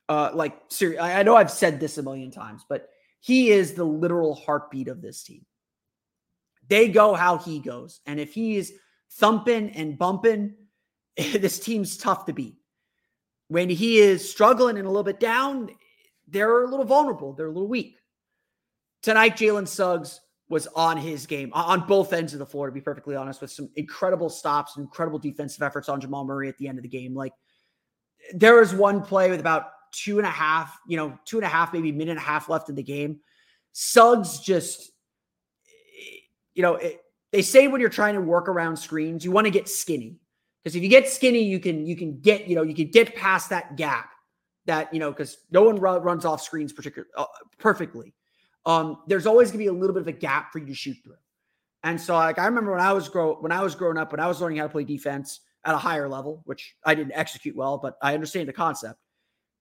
Uh, 0.09 0.31
like, 0.35 0.59
seriously, 0.69 1.01
I 1.01 1.23
know 1.23 1.37
I've 1.37 1.51
said 1.51 1.79
this 1.79 1.99
a 1.99 2.03
million 2.03 2.31
times, 2.31 2.65
but 2.69 2.89
he 3.21 3.51
is 3.51 3.75
the 3.75 3.85
literal 3.85 4.35
heartbeat 4.35 4.89
of 4.89 5.01
this 5.01 5.23
team. 5.23 5.45
They 6.69 6.89
go 6.89 7.15
how 7.15 7.39
he 7.39 7.61
goes, 7.61 8.01
and 8.07 8.19
if 8.19 8.35
he 8.35 8.57
is 8.57 8.73
thumping 9.17 9.71
and 9.71 9.99
bumping, 9.99 10.55
this 11.17 11.59
team's 11.61 11.97
tough 11.97 12.27
to 12.27 12.33
beat. 12.33 12.57
When 13.49 13.69
he 13.69 13.99
is 13.99 14.29
struggling 14.31 14.79
and 14.79 14.87
a 14.87 14.91
little 14.91 15.03
bit 15.03 15.21
down, 15.21 15.71
they're 16.27 16.65
a 16.65 16.69
little 16.69 16.87
vulnerable. 16.87 17.33
They're 17.35 17.47
a 17.47 17.53
little 17.53 17.69
weak. 17.69 17.99
Tonight, 19.03 19.37
Jalen 19.37 19.69
Suggs 19.69 20.21
was 20.49 20.67
on 20.77 20.97
his 20.97 21.27
game 21.27 21.51
on 21.55 21.87
both 21.87 22.13
ends 22.13 22.33
of 22.33 22.39
the 22.39 22.47
floor, 22.47 22.67
to 22.67 22.73
be 22.73 22.81
perfectly 22.81 23.17
honest, 23.17 23.41
with 23.41 23.51
some 23.51 23.69
incredible 23.77 24.29
stops 24.29 24.77
incredible 24.77 25.19
defensive 25.19 25.63
efforts 25.63 25.89
on 25.89 26.01
Jamal 26.01 26.25
Murray 26.25 26.49
at 26.49 26.57
the 26.59 26.69
end 26.69 26.79
of 26.79 26.83
the 26.83 26.89
game. 26.89 27.15
Like 27.15 27.33
there 28.35 28.57
was 28.57 28.75
one 28.75 29.03
play 29.03 29.31
with 29.31 29.41
about 29.41 29.67
two 29.93 30.19
and 30.19 30.27
a 30.27 30.31
half, 30.31 30.79
you 30.87 30.97
know, 30.97 31.19
two 31.25 31.39
and 31.39 31.45
a 31.45 31.49
half, 31.49 31.73
maybe 31.73 31.93
minute 31.93 32.13
and 32.13 32.21
a 32.21 32.23
half 32.23 32.49
left 32.49 32.69
in 32.69 32.75
the 32.75 32.83
game. 32.83 33.21
Suggs 33.73 34.41
just, 34.41 34.93
eh, 35.67 36.19
you 36.55 36.63
know, 36.63 36.77
it, 36.77 37.01
they 37.33 37.43
say 37.43 37.67
when 37.67 37.81
you're 37.81 37.91
trying 37.91 38.15
to 38.15 38.21
work 38.21 38.49
around 38.49 38.77
screens, 38.77 39.25
you 39.25 39.33
want 39.33 39.47
to 39.47 39.51
get 39.51 39.69
skinny. 39.69 40.19
Because 40.63 40.77
if 40.77 40.83
you 40.83 40.89
get 40.89 41.09
skinny, 41.09 41.43
you 41.43 41.59
can 41.59 41.87
you 41.87 41.97
can 41.97 42.21
get 42.21 42.47
you 42.47 42.55
know 42.55 42.63
you 42.63 42.75
can 42.75 42.89
get 42.89 43.17
past 43.17 43.51
that 43.51 43.77
gap 43.77 44.11
that 44.67 44.93
you 44.95 45.01
know 45.01 45.11
because 45.11 45.39
no 45.51 45.63
one 45.63 45.77
runs 45.77 46.25
off 46.25 46.41
screens 46.41 46.73
particular 46.73 47.09
uh, 47.17 47.25
perfectly. 47.59 48.15
Um, 48.65 48.99
there's 49.09 49.27
always 49.27 49.51
gonna 49.51 49.59
be 49.59 49.67
a 49.67 49.73
little 49.73 49.95
bit 49.95 50.03
of 50.03 50.09
a 50.09 50.13
gap 50.13 50.53
for 50.53 50.61
you 50.61 50.67
to 50.67 50.75
shoot 50.75 50.97
through. 51.03 51.17
And 51.83 52.01
so 52.01 52.15
like 52.15 52.39
I 52.39 52.47
remember 52.47 52.71
when 52.71 52.81
I 52.81 52.93
was 52.93 53.09
grow 53.09 53.35
when 53.41 53.51
I 53.51 53.61
was 53.63 53.75
growing 53.75 53.99
up 53.99 54.13
when 54.13 54.21
I 54.21 54.29
was 54.29 54.41
learning 54.41 54.59
how 54.59 54.65
to 54.65 54.73
play 54.73 54.85
defense 54.85 55.41
at 55.65 55.75
a 55.75 55.79
higher 55.79 56.09
level, 56.09 56.43
which 56.45 56.77
I 56.85 56.95
didn't 56.95 57.13
execute 57.15 57.57
well, 57.57 57.79
but 57.79 57.97
I 58.03 58.15
understand 58.15 58.49
the 58.49 58.53
concept. 58.53 58.99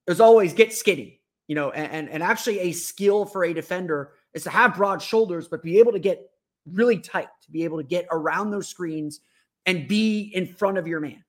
There's 0.06 0.20
always 0.20 0.54
get 0.54 0.74
skinny, 0.74 1.22
you 1.48 1.56
know, 1.56 1.72
and, 1.72 1.92
and, 1.92 2.10
and 2.10 2.24
actually 2.24 2.60
a 2.60 2.72
skill 2.72 3.26
for 3.26 3.46
a 3.46 3.54
defender 3.54 4.14
is 4.34 4.44
to 4.44 4.50
have 4.50 4.76
broad 4.76 5.02
shoulders, 5.02 5.48
but 5.48 5.62
be 5.62 5.78
able 5.78 5.92
to 5.92 6.00
get 6.00 6.31
really 6.74 7.00
tight, 7.00 7.30
to 7.44 7.52
be 7.52 7.64
able 7.64 7.78
to 7.78 7.84
get 7.84 8.06
around 8.12 8.52
those 8.52 8.68
screens 8.68 9.22
and 9.66 9.88
be 9.88 10.32
in 10.34 10.48
front 10.48 10.78
of 10.78 10.88
your 10.88 11.00
man. 11.00 11.24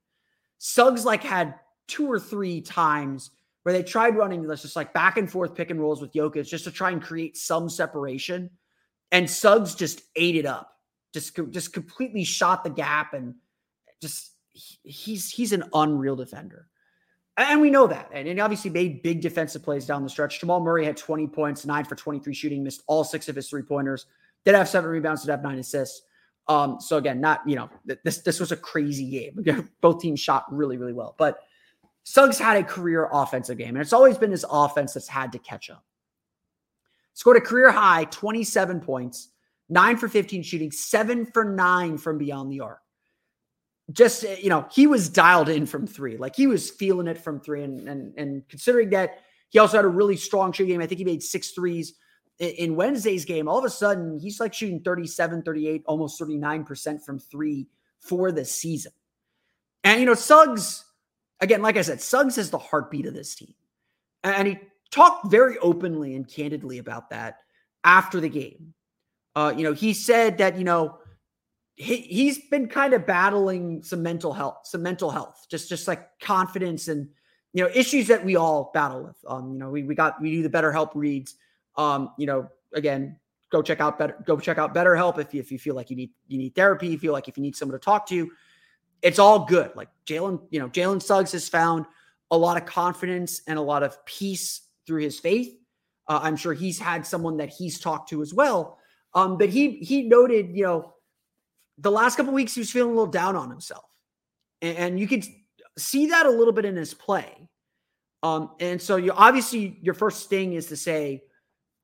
Suggs 0.59 1.05
like 1.05 1.23
had 1.23 1.55
two 1.89 2.11
or 2.11 2.19
three 2.19 2.61
times 2.61 3.31
where 3.63 3.73
they 3.73 3.83
tried 3.83 4.17
running 4.17 4.43
this 4.43 4.63
just 4.63 4.77
like 4.77 4.93
back 4.93 5.17
and 5.17 5.31
forth 5.31 5.55
pick 5.55 5.71
and 5.71 5.81
rolls 5.81 6.01
with 6.01 6.13
Jokic 6.13 6.49
just 6.49 6.65
to 6.65 6.71
try 6.71 6.91
and 6.91 7.03
create 7.03 7.37
some 7.37 7.69
separation. 7.69 8.51
And 9.11 9.29
Suggs 9.29 9.75
just 9.75 10.03
ate 10.17 10.37
it 10.37 10.47
up, 10.47 10.73
just, 11.13 11.39
just 11.51 11.73
completely 11.73 12.25
shot 12.25 12.65
the 12.65 12.71
gap 12.71 13.13
and 13.13 13.35
just 14.01 14.33
he's 14.53 15.31
he's 15.31 15.53
an 15.53 15.65
unreal 15.75 16.17
defender. 16.17 16.69
And 17.37 17.61
we 17.61 17.71
know 17.71 17.87
that. 17.87 18.11
And 18.13 18.29
he 18.29 18.41
obviously 18.41 18.71
made 18.71 19.03
big 19.03 19.23
defensive 19.23 19.63
plays 19.63 19.87
down 19.87 20.03
the 20.03 20.11
stretch. 20.11 20.41
Jamal 20.41 20.61
Murray 20.61 20.85
had 20.85 20.99
20 20.99 21.27
points, 21.29 21.65
nine 21.65 21.85
for 21.85 21.95
23 21.95 22.35
shooting, 22.35 22.63
missed 22.63 22.83
all 22.87 23.05
six 23.05 23.29
of 23.29 23.37
his 23.37 23.49
three 23.49 23.63
pointers, 23.63 24.07
did 24.45 24.55
have 24.55 24.69
seven 24.69 24.91
rebounds, 24.91 25.23
did 25.23 25.31
have 25.31 25.43
nine 25.43 25.59
assists. 25.59 26.03
Um, 26.49 26.81
so 26.81 26.97
again, 26.97 27.21
not 27.21 27.41
you 27.47 27.57
know 27.57 27.71
this 28.05 28.19
this 28.19 28.41
was 28.41 28.53
a 28.53 28.57
crazy 28.57 29.11
game. 29.11 29.71
Both 29.81 30.01
teams 30.01 30.21
shot 30.21 30.45
really 30.51 30.77
really 30.77 30.93
well, 30.93 31.15
but 31.19 31.39
Suggs 32.05 32.39
had 32.39 32.57
a 32.57 32.65
career 32.65 33.09
offensive 33.13 33.59
game, 33.59 33.71
and 33.71 33.79
it's 33.79 33.93
always 33.93 34.19
been 34.19 34.33
his 34.33 34.45
offense 34.51 34.95
that's 34.95 35.09
had 35.09 35.33
to 35.33 35.39
catch 35.39 35.71
up. 35.71 35.85
Scored 37.15 37.37
a 37.37 37.41
career 37.41 37.71
high 37.71 38.05
27 38.05 38.81
points, 38.81 39.29
nine 39.69 39.97
for 39.97 40.09
15 40.09 40.43
shooting, 40.43 40.73
seven 40.73 41.27
for 41.27 41.45
nine 41.45 41.99
from 41.99 42.19
beyond 42.19 42.51
the 42.51 42.61
arc. 42.61 42.81
Just 43.93 44.25
you 44.43 44.49
know, 44.49 44.67
he 44.73 44.87
was 44.87 45.09
dialed 45.09 45.49
in 45.49 45.67
from 45.67 45.87
three, 45.87 46.17
like 46.17 46.35
he 46.35 46.47
was 46.47 46.71
feeling 46.71 47.07
it 47.07 47.19
from 47.19 47.41
three, 47.41 47.63
and 47.63 47.89
and 47.89 48.15
and 48.17 48.49
considering 48.49 48.91
that 48.91 49.21
he 49.51 49.59
also 49.59 49.77
had 49.77 49.85
a 49.85 49.89
really 49.89 50.17
strong 50.17 50.53
shooting 50.53 50.73
game, 50.73 50.81
I 50.81 50.87
think 50.87 50.99
he 50.99 51.05
made 51.05 51.23
six 51.23 51.51
threes 51.51 51.95
in 52.39 52.77
Wednesday's 52.77 53.25
game, 53.25 53.49
all 53.49 53.59
of 53.59 53.65
a 53.65 53.71
sudden 53.71 54.19
he's 54.19 54.41
like 54.41 54.55
shooting 54.55 54.81
37, 54.81 55.43
38, 55.43 55.83
almost 55.87 56.21
39% 56.21 57.05
from 57.05 57.19
three 57.19 57.69
for 58.01 58.33
the 58.33 58.45
season. 58.45 58.93
And, 59.85 60.01
you 60.01 60.07
know, 60.07 60.15
Suggs, 60.15 60.85
again, 61.41 61.63
like 61.63 61.77
I 61.77 61.83
said, 61.83 62.01
Suggs 62.01 62.39
is 62.39 62.51
the 62.51 62.59
heartbeat 62.59 63.07
of 63.07 63.15
this 63.15 63.35
team. 63.35 63.55
And 64.25 64.49
he 64.49 64.59
talked 64.91 65.31
very 65.31 65.59
openly 65.59 66.15
and 66.15 66.29
candidly 66.29 66.79
about 66.79 67.11
that 67.11 67.39
after 67.85 68.21
the 68.21 68.29
game. 68.29 68.75
Uh, 69.35 69.53
you 69.57 69.65
know, 69.65 69.73
he 69.73 69.93
said 69.93 70.39
that, 70.39 70.57
you 70.57 70.65
know, 70.65 70.99
he, 71.75 71.97
he's 71.97 72.39
been 72.51 72.69
kind 72.69 72.93
of 72.93 73.07
battling 73.07 73.83
some 73.83 74.03
mental 74.03 74.33
health, 74.33 74.61
some 74.65 74.83
mental 74.83 75.11
health, 75.11 75.47
just, 75.51 75.69
just 75.69 75.89
like 75.89 76.07
confidence 76.21 76.89
and, 76.89 77.09
you 77.55 77.65
know, 77.65 77.71
issues 77.75 78.09
that 78.09 78.25
we 78.25 78.37
all 78.37 78.71
battle 78.75 79.05
with. 79.05 79.17
Um, 79.27 79.53
you 79.53 79.59
know, 79.59 79.71
we, 79.71 79.83
we 79.83 79.95
got, 79.95 80.21
we 80.21 80.31
do 80.31 80.43
the 80.43 80.51
BetterHelp 80.51 80.91
reads 80.95 81.37
um, 81.77 82.11
you 82.19 82.27
know, 82.27 82.49
again, 82.75 83.17
go 83.51 83.63
check 83.63 83.81
out 83.81 83.99
better 83.99 84.17
go 84.27 84.39
check 84.39 84.59
out 84.59 84.75
BetterHelp 84.75 85.19
if 85.19 85.35
you, 85.35 85.41
if 85.41 85.53
you 85.53 85.59
feel 85.59 85.75
like 85.75 85.91
you 85.91 85.97
need 85.97 86.11
you 86.27 86.39
need 86.39 86.55
therapy, 86.55 86.89
you 86.89 86.99
feel 86.99 87.13
like 87.13 87.29
if 87.29 87.37
you 87.37 87.43
need 87.43 87.57
someone 87.57 87.79
to 87.79 87.85
talk 87.85 88.07
to, 88.09 88.31
it's 89.03 89.19
all 89.19 89.45
good. 89.45 89.71
Like 89.77 89.89
Jalen, 90.07 90.41
you 90.51 90.59
know, 90.59 90.69
Jalen 90.69 91.03
Suggs 91.03 91.33
has 91.33 91.49
found 91.49 91.87
a 92.31 92.37
lot 92.37 92.57
of 92.57 92.65
confidence 92.65 93.43
and 93.47 93.59
a 93.59 93.63
lot 93.63 93.83
of 93.83 94.05
peace 94.07 94.63
through 94.87 95.03
his 95.03 95.21
faith. 95.21 95.55
Uh, 96.09 96.21
I'm 96.23 96.37
sure 96.37 96.55
he's 96.55 96.79
had 96.79 97.07
someone 97.07 97.37
that 97.37 97.51
he's 97.51 97.79
talked 97.79 98.09
to 98.09 98.23
as 98.23 98.33
well. 98.33 98.79
Um, 99.15 99.37
but 99.37 99.51
he 99.51 99.77
he 99.79 100.03
noted, 100.03 100.57
you 100.57 100.65
know, 100.65 100.95
the 101.79 101.91
last 101.91 102.17
couple 102.17 102.33
weeks 102.33 102.55
he 102.55 102.61
was 102.61 102.71
feeling 102.71 102.93
a 102.93 102.95
little 102.95 103.11
down 103.11 103.37
on 103.37 103.51
himself, 103.51 103.85
and, 104.63 104.77
and 104.79 105.01
you 105.01 105.07
could 105.07 105.25
see 105.77 106.07
that 106.07 106.27
a 106.27 106.31
little 106.31 106.53
bit 106.53 106.65
in 106.65 106.77
his 106.77 106.95
play. 106.95 107.49
Um, 108.23 108.53
and 108.61 108.81
so 108.81 108.97
you 108.97 109.13
obviously 109.13 109.79
your 109.83 109.95
first 109.95 110.31
thing 110.31 110.55
is 110.55 110.67
to 110.67 110.77
say, 110.77 111.25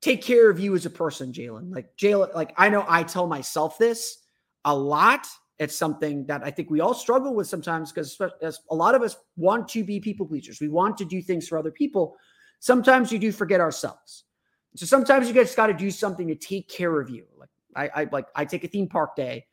take 0.01 0.21
care 0.21 0.49
of 0.49 0.59
you 0.59 0.75
as 0.75 0.85
a 0.85 0.89
person, 0.89 1.31
Jalen. 1.31 1.73
Like 1.73 1.95
Jalen, 1.97 2.33
like 2.33 2.53
I 2.57 2.69
know 2.69 2.85
I 2.87 3.03
tell 3.03 3.27
myself 3.27 3.77
this 3.77 4.19
a 4.65 4.75
lot. 4.75 5.27
It's 5.57 5.75
something 5.75 6.25
that 6.27 6.41
I 6.43 6.51
think 6.51 6.69
we 6.69 6.79
all 6.79 6.93
struggle 6.93 7.35
with 7.35 7.47
sometimes 7.47 7.91
because 7.91 8.17
a 8.69 8.75
lot 8.75 8.95
of 8.95 9.01
us 9.01 9.17
want 9.35 9.67
to 9.69 9.83
be 9.83 9.99
people 9.99 10.25
pleasers. 10.25 10.61
We 10.61 10.69
want 10.69 10.97
to 10.97 11.05
do 11.05 11.21
things 11.21 11.47
for 11.49 11.57
other 11.57 11.71
people. 11.71 12.15
Sometimes 12.59 13.11
you 13.11 13.19
do 13.19 13.33
forget 13.33 13.59
ourselves. 13.59 14.23
So 14.75 14.85
sometimes 14.85 15.27
you 15.27 15.33
just 15.33 15.57
got 15.57 15.67
to 15.67 15.73
do 15.73 15.91
something 15.91 16.27
to 16.27 16.35
take 16.35 16.69
care 16.69 17.01
of 17.01 17.09
you. 17.09 17.25
Like 17.37 17.49
I, 17.75 18.01
I 18.01 18.09
like 18.11 18.27
I 18.35 18.45
take 18.45 18.63
a 18.63 18.67
theme 18.67 18.87
park 18.87 19.15
day 19.15 19.45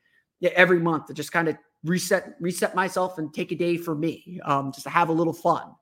every 0.54 0.78
month 0.78 1.06
to 1.06 1.14
just 1.14 1.32
kind 1.32 1.48
of 1.48 1.56
reset 1.85 2.35
reset 2.40 2.74
myself 2.74 3.18
and 3.18 3.32
take 3.35 3.50
a 3.50 3.56
day 3.56 3.76
for 3.76 3.94
me, 3.94 4.40
um, 4.44 4.72
just 4.72 4.85
to 4.85 4.90
have 4.90 5.09
a 5.09 5.12
little 5.12 5.32
fun. 5.32 5.72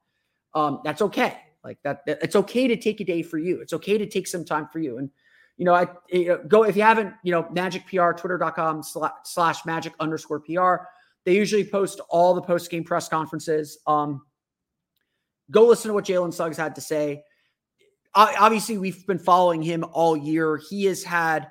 Um, 0.55 0.81
that's 0.85 1.03
okay. 1.03 1.37
Like 1.65 1.79
that, 1.83 2.05
that, 2.07 2.19
it's 2.23 2.37
okay 2.37 2.69
to 2.69 2.77
take 2.77 3.01
a 3.01 3.05
day 3.05 3.23
for 3.23 3.39
you. 3.39 3.61
It's 3.61 3.73
okay 3.73 3.97
to 3.97 4.07
take 4.07 4.29
some 4.29 4.45
time 4.45 4.69
for 4.69 4.79
you. 4.79 4.99
And 4.99 5.11
you 5.57 5.65
know, 5.65 5.75
I 5.75 5.87
you 6.11 6.29
know, 6.29 6.45
go 6.47 6.65
if 6.65 6.77
you 6.77 6.83
haven't, 6.83 7.15
you 7.23 7.33
know, 7.33 7.49
Magic 7.51 7.87
PR, 7.87 8.13
twitter.com 8.13 8.83
slash, 8.83 9.65
magic 9.65 9.95
underscore 10.01 10.41
PR. 10.41 10.87
They 11.25 11.35
usually 11.35 11.65
post 11.65 12.01
all 12.11 12.35
the 12.35 12.43
post 12.43 12.71
game 12.71 12.85
press 12.85 13.09
conferences. 13.09 13.79
Um, 13.87 14.23
go 15.51 15.67
listen 15.67 15.89
to 15.89 15.95
what 15.95 16.05
Jalen 16.05 16.35
Suggs 16.35 16.57
had 16.57 16.75
to 16.75 16.81
say. 16.81 17.23
Obviously, 18.15 18.79
we've 18.79 19.07
been 19.07 19.19
following 19.19 19.63
him 19.63 19.85
all 19.93 20.17
year. 20.17 20.57
He 20.57 20.85
has 20.85 21.03
had 21.03 21.51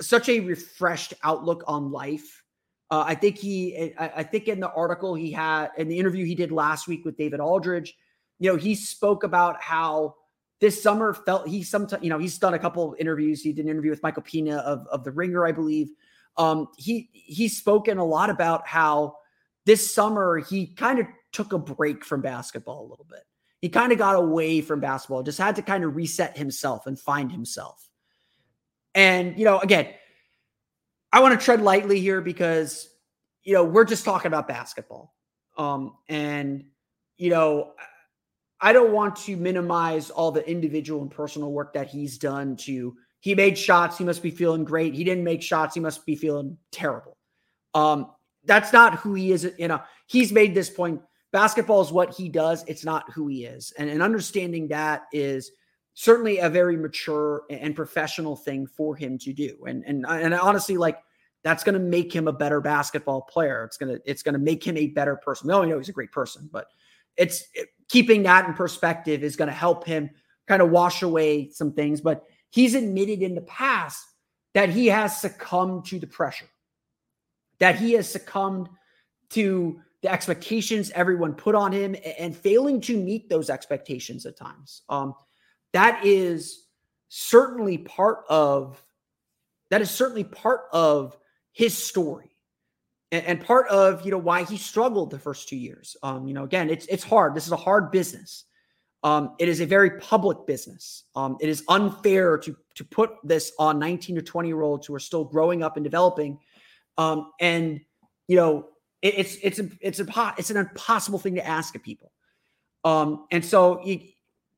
such 0.00 0.28
a 0.28 0.40
refreshed 0.40 1.12
outlook 1.24 1.64
on 1.66 1.90
life. 1.90 2.42
Uh, 2.90 3.04
I 3.06 3.14
think 3.14 3.36
he, 3.36 3.92
I, 3.98 4.12
I 4.16 4.22
think 4.22 4.48
in 4.48 4.60
the 4.60 4.70
article 4.72 5.14
he 5.14 5.30
had, 5.30 5.70
in 5.76 5.88
the 5.88 5.98
interview 5.98 6.24
he 6.24 6.34
did 6.34 6.52
last 6.52 6.88
week 6.88 7.04
with 7.04 7.16
David 7.16 7.40
Aldridge, 7.40 7.94
you 8.40 8.50
know, 8.50 8.56
he 8.56 8.74
spoke 8.74 9.22
about 9.22 9.62
how 9.62 10.16
this 10.60 10.82
summer 10.82 11.14
felt 11.14 11.46
he 11.46 11.62
sometimes, 11.62 12.02
you 12.02 12.10
know, 12.10 12.18
he's 12.18 12.38
done 12.38 12.54
a 12.54 12.58
couple 12.58 12.92
of 12.92 12.98
interviews. 12.98 13.42
He 13.42 13.52
did 13.52 13.66
an 13.66 13.70
interview 13.70 13.90
with 13.90 14.02
Michael 14.02 14.22
Pina 14.22 14.56
of, 14.56 14.86
of 14.88 15.04
the 15.04 15.12
Ringer, 15.12 15.46
I 15.46 15.52
believe. 15.52 15.90
Um, 16.36 16.68
he 16.76 17.10
he's 17.12 17.56
spoken 17.56 17.98
a 17.98 18.04
lot 18.04 18.30
about 18.30 18.66
how 18.66 19.16
this 19.66 19.94
summer 19.94 20.38
he 20.38 20.66
kind 20.66 20.98
of 20.98 21.06
took 21.32 21.52
a 21.52 21.58
break 21.58 22.04
from 22.04 22.22
basketball 22.22 22.80
a 22.80 22.88
little 22.88 23.06
bit. 23.08 23.22
He 23.60 23.68
kind 23.68 23.92
of 23.92 23.98
got 23.98 24.16
away 24.16 24.62
from 24.62 24.80
basketball, 24.80 25.22
just 25.22 25.38
had 25.38 25.56
to 25.56 25.62
kind 25.62 25.84
of 25.84 25.94
reset 25.94 26.36
himself 26.36 26.86
and 26.86 26.98
find 26.98 27.30
himself. 27.30 27.86
And, 28.94 29.38
you 29.38 29.44
know, 29.44 29.60
again, 29.60 29.88
I 31.12 31.20
want 31.20 31.38
to 31.38 31.44
tread 31.44 31.60
lightly 31.60 32.00
here 32.00 32.20
because, 32.22 32.88
you 33.42 33.52
know, 33.52 33.64
we're 33.64 33.84
just 33.84 34.04
talking 34.04 34.28
about 34.28 34.48
basketball. 34.48 35.14
Um, 35.58 35.94
and, 36.08 36.64
you 37.18 37.30
know, 37.30 37.72
I 38.60 38.72
don't 38.72 38.92
want 38.92 39.16
to 39.16 39.36
minimize 39.36 40.10
all 40.10 40.30
the 40.30 40.48
individual 40.48 41.02
and 41.02 41.10
personal 41.10 41.52
work 41.52 41.72
that 41.74 41.88
he's 41.88 42.18
done 42.18 42.56
to 42.56 42.94
he 43.20 43.34
made 43.34 43.58
shots, 43.58 43.98
he 43.98 44.04
must 44.04 44.22
be 44.22 44.30
feeling 44.30 44.64
great. 44.64 44.94
He 44.94 45.04
didn't 45.04 45.24
make 45.24 45.42
shots, 45.42 45.74
he 45.74 45.80
must 45.80 46.04
be 46.06 46.16
feeling 46.16 46.56
terrible. 46.72 47.16
Um, 47.74 48.10
that's 48.44 48.72
not 48.72 48.94
who 48.96 49.14
he 49.14 49.32
is. 49.32 49.50
You 49.58 49.68
know, 49.68 49.82
he's 50.06 50.32
made 50.32 50.54
this 50.54 50.70
point. 50.70 51.02
Basketball 51.30 51.82
is 51.82 51.92
what 51.92 52.14
he 52.14 52.28
does, 52.28 52.64
it's 52.66 52.84
not 52.84 53.10
who 53.12 53.28
he 53.28 53.44
is. 53.44 53.72
And, 53.78 53.88
and 53.88 54.02
understanding 54.02 54.68
that 54.68 55.02
is 55.12 55.52
certainly 55.94 56.38
a 56.38 56.48
very 56.48 56.76
mature 56.76 57.42
and 57.50 57.76
professional 57.76 58.36
thing 58.36 58.66
for 58.66 58.96
him 58.96 59.18
to 59.18 59.32
do. 59.32 59.56
And 59.66 59.84
and 59.86 60.06
and 60.08 60.34
honestly, 60.34 60.76
like 60.76 60.98
that's 61.42 61.62
going 61.62 61.74
to 61.74 61.80
make 61.80 62.12
him 62.12 62.26
a 62.26 62.32
better 62.32 62.60
basketball 62.60 63.22
player. 63.22 63.64
It's 63.64 63.76
gonna 63.76 63.98
it's 64.04 64.22
gonna 64.22 64.38
make 64.38 64.64
him 64.64 64.76
a 64.76 64.88
better 64.88 65.16
person. 65.16 65.48
We 65.48 65.54
only 65.54 65.68
know 65.68 65.78
he's 65.78 65.88
a 65.90 65.92
great 65.92 66.12
person, 66.12 66.48
but 66.50 66.66
it's 67.16 67.44
it, 67.54 67.68
keeping 67.90 68.22
that 68.22 68.46
in 68.46 68.54
perspective 68.54 69.24
is 69.24 69.34
going 69.34 69.48
to 69.48 69.54
help 69.54 69.84
him 69.84 70.08
kind 70.46 70.62
of 70.62 70.70
wash 70.70 71.02
away 71.02 71.50
some 71.50 71.72
things. 71.72 72.00
But 72.00 72.24
he's 72.48 72.74
admitted 72.74 73.20
in 73.20 73.34
the 73.34 73.40
past 73.42 74.06
that 74.54 74.68
he 74.68 74.86
has 74.86 75.20
succumbed 75.20 75.86
to 75.86 75.98
the 75.98 76.06
pressure, 76.06 76.48
that 77.58 77.76
he 77.76 77.92
has 77.92 78.08
succumbed 78.08 78.68
to 79.30 79.80
the 80.02 80.10
expectations 80.10 80.90
everyone 80.94 81.34
put 81.34 81.54
on 81.54 81.72
him 81.72 81.96
and 82.18 82.34
failing 82.34 82.80
to 82.80 82.96
meet 82.96 83.28
those 83.28 83.50
expectations 83.50 84.24
at 84.24 84.36
times. 84.36 84.82
Um, 84.88 85.14
that 85.72 86.04
is 86.06 86.66
certainly 87.08 87.76
part 87.78 88.20
of 88.28 88.82
that 89.70 89.82
is 89.82 89.90
certainly 89.90 90.24
part 90.24 90.62
of 90.72 91.16
his 91.52 91.76
story 91.76 92.29
and, 93.12 93.24
and, 93.26 93.40
part 93.44 93.68
of 93.68 94.04
you 94.04 94.10
know 94.10 94.18
why 94.18 94.44
he 94.44 94.56
struggled 94.56 95.10
the 95.10 95.18
first 95.18 95.48
two 95.48 95.56
years. 95.56 95.96
Um 96.02 96.26
you 96.26 96.34
know 96.34 96.44
again 96.44 96.70
it's 96.70 96.86
it's 96.86 97.04
hard. 97.04 97.34
This 97.34 97.46
is 97.46 97.52
a 97.52 97.56
hard 97.56 97.90
business. 97.90 98.44
Um 99.02 99.34
it 99.38 99.48
is 99.48 99.60
a 99.60 99.66
very 99.66 99.98
public 99.98 100.46
business. 100.46 101.04
Um 101.16 101.36
it 101.40 101.48
is 101.48 101.64
unfair 101.68 102.38
to 102.38 102.56
to 102.74 102.84
put 102.84 103.10
this 103.24 103.52
on 103.58 103.78
19 103.78 104.16
to 104.16 104.22
20 104.22 104.48
year 104.48 104.62
olds 104.62 104.86
who 104.86 104.94
are 104.94 105.00
still 105.00 105.24
growing 105.24 105.62
up 105.62 105.76
and 105.76 105.84
developing. 105.84 106.38
Um 106.98 107.32
and 107.40 107.80
you 108.28 108.36
know 108.36 108.68
it, 109.02 109.14
it's 109.18 109.36
it's 109.42 109.60
it's 109.80 110.00
a 110.00 110.34
it's 110.38 110.50
an 110.50 110.56
impossible 110.56 111.18
thing 111.18 111.34
to 111.34 111.46
ask 111.46 111.74
of 111.74 111.82
people. 111.82 112.12
Um 112.84 113.26
and 113.30 113.44
so 113.44 113.84
you 113.84 114.00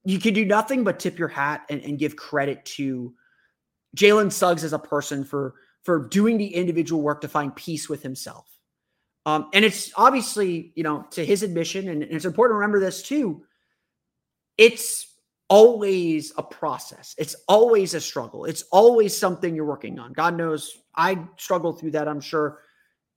you 0.04 0.18
can 0.18 0.34
do 0.34 0.44
nothing 0.44 0.84
but 0.84 0.98
tip 0.98 1.18
your 1.18 1.28
hat 1.28 1.64
and, 1.70 1.80
and 1.82 1.98
give 1.98 2.16
credit 2.16 2.64
to 2.64 3.14
Jalen 3.96 4.32
Suggs 4.32 4.64
as 4.64 4.72
a 4.72 4.78
person 4.78 5.24
for 5.24 5.54
for 5.82 6.08
doing 6.08 6.38
the 6.38 6.54
individual 6.54 7.02
work 7.02 7.20
to 7.22 7.28
find 7.28 7.54
peace 7.54 7.88
with 7.88 8.02
himself. 8.02 8.46
Um, 9.24 9.48
and 9.52 9.64
it's 9.64 9.92
obviously, 9.96 10.72
you 10.74 10.82
know, 10.82 11.06
to 11.10 11.24
his 11.24 11.42
admission, 11.42 11.88
and, 11.88 12.02
and 12.02 12.12
it's 12.12 12.24
important 12.24 12.54
to 12.54 12.58
remember 12.58 12.80
this 12.80 13.02
too. 13.02 13.44
It's 14.58 15.06
always 15.48 16.32
a 16.38 16.42
process. 16.42 17.14
It's 17.18 17.36
always 17.46 17.94
a 17.94 18.00
struggle. 18.00 18.46
It's 18.46 18.62
always 18.72 19.16
something 19.16 19.54
you're 19.54 19.64
working 19.64 19.98
on. 19.98 20.12
God 20.12 20.36
knows 20.36 20.78
I 20.96 21.18
struggle 21.36 21.72
through 21.72 21.92
that. 21.92 22.08
I'm 22.08 22.20
sure 22.20 22.60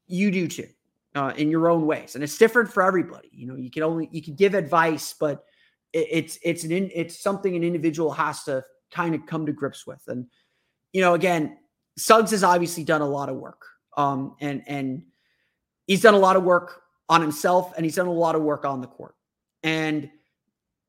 you 0.07 0.31
do 0.31 0.47
too, 0.47 0.67
uh, 1.15 1.33
in 1.37 1.49
your 1.49 1.69
own 1.69 1.85
ways. 1.85 2.15
And 2.15 2.23
it's 2.23 2.37
different 2.37 2.71
for 2.71 2.83
everybody. 2.83 3.29
You 3.31 3.47
know, 3.47 3.55
you 3.55 3.71
can 3.71 3.83
only 3.83 4.09
you 4.11 4.21
can 4.21 4.35
give 4.35 4.53
advice, 4.53 5.15
but 5.19 5.45
it's 5.93 6.37
it's 6.43 6.63
an 6.65 6.91
it's 6.93 7.19
something 7.19 7.55
an 7.55 7.63
individual 7.63 8.11
has 8.11 8.43
to 8.43 8.63
kind 8.91 9.15
of 9.15 9.25
come 9.25 9.45
to 9.45 9.51
grips 9.51 9.87
with. 9.87 10.01
And 10.07 10.27
you 10.93 11.01
know, 11.01 11.13
again, 11.13 11.57
Suggs 11.97 12.31
has 12.31 12.43
obviously 12.43 12.83
done 12.83 13.01
a 13.01 13.07
lot 13.07 13.29
of 13.29 13.37
work, 13.37 13.65
um, 13.97 14.35
and 14.41 14.63
and 14.67 15.03
he's 15.87 16.01
done 16.01 16.13
a 16.13 16.19
lot 16.19 16.35
of 16.35 16.43
work 16.43 16.81
on 17.07 17.21
himself, 17.21 17.73
and 17.75 17.85
he's 17.85 17.95
done 17.95 18.07
a 18.07 18.13
lot 18.13 18.35
of 18.35 18.41
work 18.41 18.65
on 18.65 18.81
the 18.81 18.87
court. 18.87 19.15
And 19.63 20.09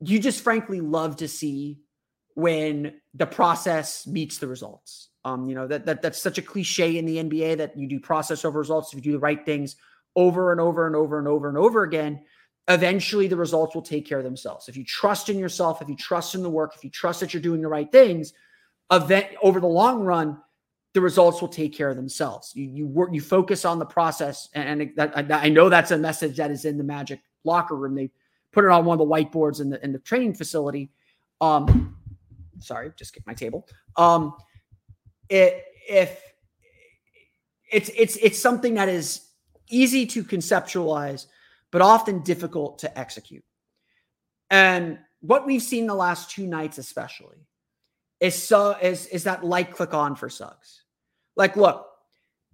you 0.01 0.19
just 0.19 0.42
frankly 0.42 0.81
love 0.81 1.16
to 1.16 1.29
see 1.29 1.81
when 2.35 3.01
the 3.14 3.27
process 3.27 4.07
meets 4.07 4.38
the 4.38 4.47
results. 4.47 5.09
Um, 5.25 5.49
you 5.49 5.55
know 5.55 5.66
that, 5.66 5.87
that 5.87 6.03
that's 6.03 6.21
such 6.21 6.38
a 6.38 6.42
cliche 6.42 6.99
in 6.99 7.07
the 7.07 7.16
NBA 7.16 7.59
that 7.59 7.77
you 7.77 7.88
do 7.88 7.99
process 7.99 8.45
over 8.45 8.59
results. 8.59 8.92
If 8.92 8.97
you 8.97 9.03
do 9.03 9.12
the 9.12 9.19
right 9.19 9.45
things 9.45 9.77
over 10.14 10.53
and 10.53 10.61
over 10.61 10.87
and 10.87 10.97
over 10.97 11.19
and 11.19 11.29
over 11.29 11.49
and 11.49 11.59
over 11.59 11.83
again, 11.83 12.23
eventually 12.69 13.29
the 13.29 13.37
results 13.37 13.75
will 13.75 13.83
take 13.83 14.07
care 14.07 14.19
of 14.19 14.25
themselves. 14.25 14.69
If 14.69 14.77
you 14.77 14.85
trust 14.85 15.29
in 15.29 15.38
yourself, 15.38 15.83
if 15.83 15.88
you 15.88 15.97
trust 15.97 16.35
in 16.35 16.42
the 16.42 16.51
work, 16.51 16.75
if 16.75 16.83
you 16.83 16.90
trust 16.90 17.21
that 17.21 17.35
you're 17.35 17.42
doing 17.42 17.61
the 17.61 17.69
right 17.69 17.90
things, 17.90 18.33
event 18.90 19.27
over 19.42 19.61
the 19.61 19.66
long 19.66 20.01
run, 20.01 20.38
the 20.97 21.03
results 21.03 21.43
will 21.43 21.49
take 21.49 21.75
care 21.75 21.91
of 21.91 21.97
themselves. 21.97 22.53
You 22.55 22.65
you 22.65 22.87
work, 22.87 23.11
you 23.13 23.21
focus 23.21 23.67
on 23.67 23.79
the 23.79 23.85
process, 23.85 24.49
and, 24.55 24.81
and 24.81 24.97
that, 24.97 25.13
I, 25.15 25.47
I 25.47 25.49
know 25.51 25.69
that's 25.69 25.91
a 25.91 25.99
message 25.99 26.39
that 26.39 26.51
is 26.51 26.65
in 26.65 26.79
the 26.79 26.85
Magic 26.85 27.21
locker 27.45 27.77
room. 27.77 27.95
They 27.95 28.11
put 28.51 28.65
it 28.65 28.71
on 28.71 28.87
one 28.87 28.99
of 28.99 29.07
the 29.07 29.15
whiteboards 29.15 29.61
in 29.61 29.69
the 29.69 29.85
in 29.85 29.93
the 29.93 29.99
training 29.99 30.33
facility. 30.33 30.91
Um, 31.43 31.99
sorry, 32.61 32.93
just 32.97 33.13
get 33.13 33.27
my 33.27 33.35
table. 33.35 33.69
Um, 33.99 34.33
it 35.29 35.67
if 35.87 36.19
it's 37.71 37.91
it's 37.95 38.17
it's 38.17 38.39
something 38.39 38.73
that 38.77 38.89
is 38.89 39.21
easy 39.69 40.07
to 40.07 40.25
conceptualize 40.25 41.27
but 41.71 41.83
often 41.83 42.23
difficult 42.23 42.79
to 42.79 42.99
execute. 42.99 43.45
And 44.49 44.99
what 45.21 45.45
we've 45.45 45.63
seen 45.63 45.87
the 45.87 45.95
last 45.95 46.31
two 46.31 46.47
nights, 46.47 46.79
especially, 46.79 47.37
is 48.19 48.35
so 48.35 48.71
is 48.81 49.09
is 49.09 49.25
that 49.25 49.45
light 49.45 49.73
click 49.73 49.93
on 49.93 50.17
for 50.17 50.31
Suggs. 50.31 50.85
Like, 51.37 51.57
look, 51.57 51.87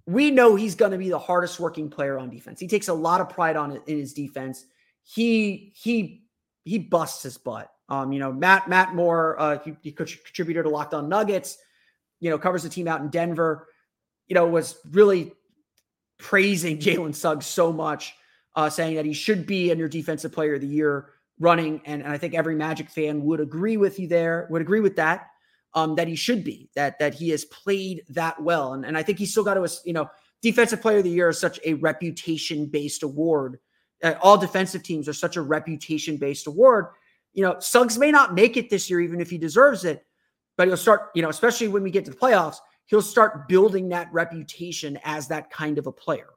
we 0.06 0.30
know 0.30 0.56
he's 0.56 0.74
going 0.74 0.92
to 0.92 0.98
be 0.98 1.08
the 1.08 1.18
hardest 1.18 1.60
working 1.60 1.88
player 1.88 2.18
on 2.18 2.28
defense. 2.28 2.60
He 2.60 2.68
takes 2.68 2.88
a 2.88 2.94
lot 2.94 3.20
of 3.20 3.28
pride 3.28 3.56
on 3.56 3.72
it 3.72 3.82
in 3.86 3.98
his 3.98 4.12
defense. 4.12 4.64
He 5.04 5.72
he 5.74 6.24
he 6.64 6.78
busts 6.78 7.22
his 7.22 7.38
butt. 7.38 7.70
Um, 7.88 8.12
you 8.12 8.18
know, 8.18 8.32
Matt 8.32 8.68
Matt 8.68 8.94
Moore, 8.94 9.36
uh, 9.38 9.58
he, 9.64 9.76
he 9.82 9.92
contributor 9.92 10.62
to 10.62 10.68
Locked 10.68 10.94
On 10.94 11.08
Nuggets. 11.08 11.58
You 12.20 12.30
know, 12.30 12.38
covers 12.38 12.62
the 12.62 12.68
team 12.68 12.88
out 12.88 13.00
in 13.00 13.08
Denver. 13.08 13.68
You 14.28 14.34
know, 14.34 14.46
was 14.46 14.76
really 14.90 15.32
praising 16.18 16.78
Jalen 16.78 17.14
Suggs 17.14 17.46
so 17.46 17.72
much 17.72 18.14
uh, 18.54 18.70
saying 18.70 18.96
that 18.96 19.04
he 19.04 19.12
should 19.12 19.46
be 19.46 19.70
in 19.70 19.78
your 19.78 19.88
defensive 19.88 20.32
player 20.32 20.54
of 20.54 20.60
the 20.60 20.66
year 20.66 21.10
running. 21.38 21.80
And, 21.84 22.02
and 22.02 22.12
I 22.12 22.18
think 22.18 22.34
every 22.34 22.54
Magic 22.54 22.88
fan 22.88 23.24
would 23.24 23.40
agree 23.40 23.76
with 23.76 23.98
you 23.98 24.06
there, 24.06 24.46
would 24.50 24.62
agree 24.62 24.80
with 24.80 24.96
that, 24.96 25.31
um, 25.74 25.94
that 25.94 26.08
he 26.08 26.14
should 26.14 26.44
be, 26.44 26.68
that 26.74 26.98
that 26.98 27.14
he 27.14 27.30
has 27.30 27.44
played 27.46 28.02
that 28.10 28.40
well. 28.42 28.74
And, 28.74 28.84
and 28.84 28.96
I 28.96 29.02
think 29.02 29.18
he's 29.18 29.30
still 29.30 29.44
got 29.44 29.54
to, 29.54 29.68
you 29.84 29.92
know, 29.92 30.10
defensive 30.42 30.80
player 30.80 30.98
of 30.98 31.04
the 31.04 31.10
year 31.10 31.28
is 31.28 31.38
such 31.38 31.58
a 31.64 31.74
reputation 31.74 32.66
based 32.66 33.02
award. 33.02 33.58
Uh, 34.02 34.14
all 34.20 34.36
defensive 34.36 34.82
teams 34.82 35.08
are 35.08 35.12
such 35.12 35.36
a 35.36 35.42
reputation 35.42 36.16
based 36.16 36.46
award. 36.46 36.86
You 37.32 37.42
know, 37.42 37.58
Suggs 37.60 37.98
may 37.98 38.10
not 38.10 38.34
make 38.34 38.56
it 38.56 38.68
this 38.68 38.90
year, 38.90 39.00
even 39.00 39.20
if 39.20 39.30
he 39.30 39.38
deserves 39.38 39.84
it, 39.84 40.04
but 40.56 40.68
he'll 40.68 40.76
start, 40.76 41.10
you 41.14 41.22
know, 41.22 41.30
especially 41.30 41.68
when 41.68 41.82
we 41.82 41.90
get 41.90 42.04
to 42.04 42.10
the 42.10 42.16
playoffs, 42.16 42.56
he'll 42.86 43.00
start 43.00 43.48
building 43.48 43.88
that 43.88 44.12
reputation 44.12 44.98
as 45.04 45.28
that 45.28 45.50
kind 45.50 45.78
of 45.78 45.86
a 45.86 45.92
player 45.92 46.28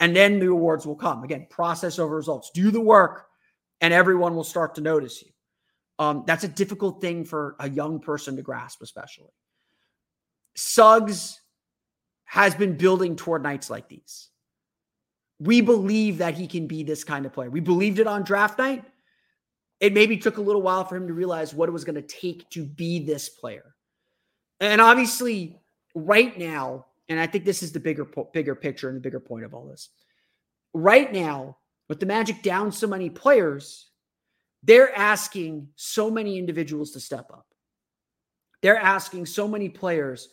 and 0.00 0.16
then 0.16 0.38
the 0.38 0.46
awards 0.46 0.86
will 0.86 0.96
come. 0.96 1.22
Again, 1.22 1.46
process 1.50 1.98
over 1.98 2.16
results. 2.16 2.50
Do 2.52 2.70
the 2.70 2.80
work, 2.80 3.26
and 3.82 3.94
everyone 3.94 4.34
will 4.34 4.44
start 4.44 4.74
to 4.74 4.80
notice 4.80 5.22
you. 5.22 5.30
Um, 6.00 6.24
that's 6.26 6.44
a 6.44 6.48
difficult 6.48 7.02
thing 7.02 7.26
for 7.26 7.56
a 7.60 7.68
young 7.68 8.00
person 8.00 8.34
to 8.36 8.42
grasp, 8.42 8.80
especially. 8.80 9.28
Suggs 10.56 11.38
has 12.24 12.54
been 12.54 12.78
building 12.78 13.16
toward 13.16 13.42
nights 13.42 13.68
like 13.68 13.86
these. 13.86 14.30
We 15.38 15.60
believe 15.60 16.18
that 16.18 16.34
he 16.34 16.46
can 16.46 16.66
be 16.66 16.82
this 16.82 17.04
kind 17.04 17.26
of 17.26 17.34
player. 17.34 17.50
We 17.50 17.60
believed 17.60 17.98
it 17.98 18.06
on 18.06 18.24
draft 18.24 18.58
night. 18.58 18.82
It 19.78 19.92
maybe 19.92 20.16
took 20.16 20.38
a 20.38 20.42
little 20.42 20.62
while 20.62 20.84
for 20.84 20.96
him 20.96 21.06
to 21.06 21.12
realize 21.12 21.52
what 21.52 21.68
it 21.68 21.72
was 21.72 21.84
going 21.84 21.96
to 21.96 22.02
take 22.02 22.48
to 22.50 22.64
be 22.64 23.04
this 23.04 23.28
player. 23.28 23.74
And 24.58 24.80
obviously, 24.80 25.60
right 25.94 26.36
now, 26.38 26.86
and 27.10 27.20
I 27.20 27.26
think 27.26 27.44
this 27.44 27.62
is 27.62 27.72
the 27.72 27.80
bigger 27.80 28.06
bigger 28.32 28.54
picture 28.54 28.88
and 28.88 28.96
the 28.96 29.02
bigger 29.02 29.20
point 29.20 29.44
of 29.44 29.52
all 29.52 29.66
this. 29.66 29.90
Right 30.72 31.12
now, 31.12 31.58
with 31.90 32.00
the 32.00 32.06
Magic 32.06 32.42
down 32.42 32.72
so 32.72 32.86
many 32.86 33.10
players, 33.10 33.89
they're 34.62 34.94
asking 34.96 35.68
so 35.76 36.10
many 36.10 36.38
individuals 36.38 36.92
to 36.92 37.00
step 37.00 37.30
up. 37.32 37.46
They're 38.62 38.78
asking 38.78 39.26
so 39.26 39.48
many 39.48 39.68
players 39.68 40.28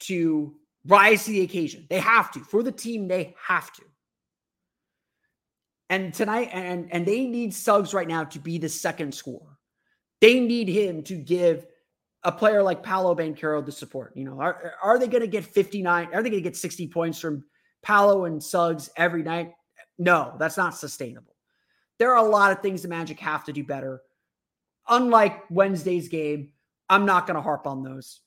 to 0.00 0.54
rise 0.86 1.24
to 1.24 1.30
the 1.30 1.42
occasion. 1.42 1.86
They 1.88 2.00
have 2.00 2.30
to. 2.32 2.40
For 2.40 2.62
the 2.62 2.72
team, 2.72 3.08
they 3.08 3.34
have 3.46 3.72
to. 3.74 3.82
And 5.88 6.14
tonight, 6.14 6.50
and 6.52 6.92
and 6.92 7.04
they 7.04 7.26
need 7.26 7.52
Suggs 7.52 7.92
right 7.92 8.06
now 8.06 8.24
to 8.24 8.38
be 8.38 8.58
the 8.58 8.68
second 8.68 9.12
scorer. 9.12 9.58
They 10.20 10.38
need 10.38 10.68
him 10.68 11.02
to 11.04 11.16
give 11.16 11.66
a 12.22 12.30
player 12.30 12.62
like 12.62 12.82
Paolo 12.82 13.14
Banchero 13.14 13.64
the 13.64 13.72
support. 13.72 14.12
You 14.14 14.24
know, 14.24 14.40
are, 14.40 14.74
are 14.82 14.98
they 14.98 15.08
going 15.08 15.22
to 15.22 15.26
get 15.26 15.44
59? 15.44 16.08
Are 16.12 16.22
they 16.22 16.30
going 16.30 16.42
to 16.42 16.48
get 16.48 16.56
60 16.56 16.86
points 16.88 17.18
from 17.18 17.44
Paolo 17.82 18.26
and 18.26 18.42
Suggs 18.42 18.90
every 18.96 19.22
night? 19.22 19.52
No, 19.98 20.34
that's 20.38 20.56
not 20.56 20.76
sustainable. 20.76 21.29
There 22.00 22.10
are 22.16 22.24
a 22.24 22.28
lot 22.28 22.50
of 22.50 22.62
things 22.62 22.80
the 22.80 22.88
Magic 22.88 23.20
have 23.20 23.44
to 23.44 23.52
do 23.52 23.62
better. 23.62 24.00
Unlike 24.88 25.50
Wednesday's 25.50 26.08
game, 26.08 26.48
I'm 26.88 27.04
not 27.04 27.26
going 27.26 27.36
to 27.36 27.42
harp 27.42 27.66
on 27.66 27.82
those. 27.82 28.20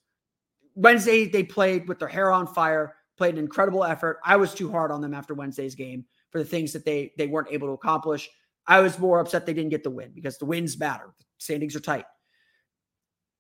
Wednesday, 0.76 1.28
they 1.28 1.44
played 1.44 1.88
with 1.88 1.98
their 1.98 2.08
hair 2.08 2.32
on 2.32 2.46
fire, 2.46 2.96
played 3.18 3.34
an 3.34 3.40
incredible 3.40 3.84
effort. 3.84 4.20
I 4.24 4.38
was 4.38 4.54
too 4.54 4.72
hard 4.72 4.92
on 4.92 5.02
them 5.02 5.16
after 5.16 5.34
Wednesday's 5.34 5.74
game 5.74 6.06
for 6.30 6.38
the 6.38 6.46
things 6.46 6.72
that 6.74 6.86
they 6.86 7.14
they 7.18 7.28
weren't 7.28 7.52
able 7.52 7.68
to 7.68 7.74
accomplish. 7.74 8.30
I 8.68 8.80
was 8.80 9.00
more 9.00 9.20
upset 9.20 9.46
they 9.46 9.54
didn't 9.54 9.72
get 9.72 9.84
the 9.84 9.90
win 9.90 10.12
because 10.14 10.38
the 10.38 10.46
wins 10.46 10.78
matter. 10.78 11.12
The 11.18 11.24
Standings 11.40 11.76
are 11.76 11.82
tight. 11.82 12.06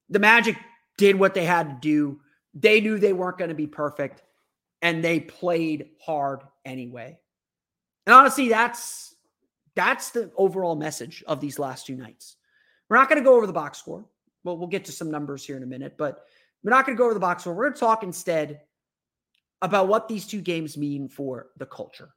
The 0.10 0.19
Magic 0.19 0.58
did 0.98 1.15
what 1.15 1.36
they 1.36 1.46
had 1.46 1.69
to 1.69 1.78
do. 1.80 2.19
They 2.56 2.82
knew 2.82 2.98
they 2.98 3.13
weren't 3.13 3.38
going 3.38 3.50
to 3.50 3.56
be 3.56 3.67
perfect, 3.67 4.24
and 4.82 5.04
they 5.04 5.19
played 5.19 5.91
hard 6.04 6.41
anyway. 6.65 7.19
And 8.08 8.15
honestly, 8.15 8.50
that's 8.50 9.12
that's 9.76 10.12
the 10.12 10.32
overall 10.36 10.76
message 10.76 11.24
of 11.28 11.40
these 11.40 11.60
last 11.60 11.86
two 11.86 11.96
nights. 11.96 12.38
We're 12.90 12.98
not 12.98 13.10
going 13.10 13.22
to 13.22 13.26
go 13.28 13.36
over 13.36 13.48
the 13.48 13.54
box 13.54 13.80
score. 13.80 14.06
Well, 14.44 14.58
we'll 14.58 14.68
get 14.68 14.86
to 14.86 14.92
some 14.92 15.10
numbers 15.10 15.46
here 15.46 15.58
in 15.58 15.64
a 15.64 15.68
minute, 15.68 15.96
but 15.98 16.24
we're 16.64 16.72
not 16.72 16.86
going 16.86 16.96
to 16.96 17.00
go 17.00 17.06
over 17.06 17.14
the 17.14 17.20
box 17.20 17.44
score. 17.44 17.54
We're 17.54 17.66
going 17.66 17.74
to 17.74 17.80
talk 17.80 18.04
instead 18.04 18.62
about 19.62 19.88
what 19.88 20.08
these 20.08 20.28
two 20.28 20.42
games 20.42 20.78
mean 20.78 21.08
for 21.08 21.48
the 21.58 21.66
culture. 21.66 22.10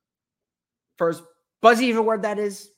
For 0.99 1.09
as 1.09 1.23
buzzy 1.63 1.91
of 1.91 1.97
a 1.97 2.03
word 2.03 2.23
that 2.23 2.39
is, 2.39 2.71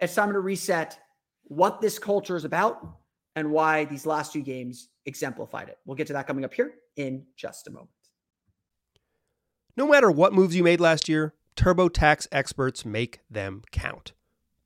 it's 0.00 0.14
time 0.14 0.32
to 0.32 0.40
reset 0.40 0.98
what 1.44 1.80
this 1.80 1.98
culture 1.98 2.36
is 2.36 2.44
about 2.44 2.86
and 3.34 3.50
why 3.50 3.84
these 3.84 4.06
last 4.06 4.32
two 4.32 4.42
games 4.42 4.88
exemplified 5.06 5.68
it. 5.68 5.78
We'll 5.84 5.96
get 5.96 6.06
to 6.08 6.12
that 6.14 6.26
coming 6.26 6.44
up 6.44 6.54
here 6.54 6.74
in 6.96 7.24
just 7.36 7.66
a 7.66 7.70
moment. 7.70 7.90
No 9.76 9.88
matter 9.88 10.10
what 10.10 10.32
moves 10.32 10.54
you 10.54 10.62
made 10.62 10.80
last 10.80 11.08
year, 11.08 11.34
TurboTax 11.56 12.28
experts 12.30 12.84
make 12.84 13.20
them 13.30 13.62
count. 13.72 14.12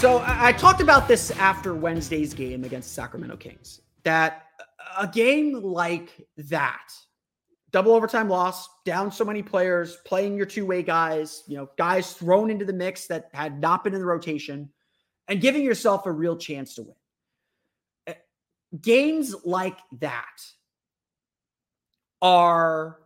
So 0.00 0.24
I, 0.26 0.52
talked 0.52 0.80
about 0.80 1.08
this 1.08 1.30
after 1.32 1.74
Wednesday's 1.74 2.32
game 2.32 2.64
against 2.64 2.94
Sacramento 2.94 3.36
Kings. 3.36 3.82
That 4.02 4.46
a 4.96 5.06
game 5.06 5.52
like 5.52 6.26
that, 6.38 6.90
double 7.70 7.92
overtime 7.92 8.26
loss, 8.26 8.66
down 8.86 9.12
so 9.12 9.26
many 9.26 9.42
players, 9.42 9.98
playing 10.06 10.38
your 10.38 10.46
two-way 10.46 10.82
guys, 10.82 11.42
you 11.46 11.58
know, 11.58 11.68
guys 11.76 12.14
thrown 12.14 12.50
into 12.50 12.64
the 12.64 12.72
mix 12.72 13.08
that 13.08 13.28
had 13.34 13.60
not 13.60 13.84
been 13.84 13.92
in 13.92 14.00
the 14.00 14.06
rotation, 14.06 14.70
and 15.28 15.42
giving 15.42 15.62
yourself 15.62 16.06
a 16.06 16.12
real 16.12 16.38
chance 16.38 16.76
to 16.76 16.82
win. 16.84 16.94
Eh, 18.06 18.14
games 18.80 19.34
like 19.44 19.76
that 19.98 20.40
are 22.22 23.00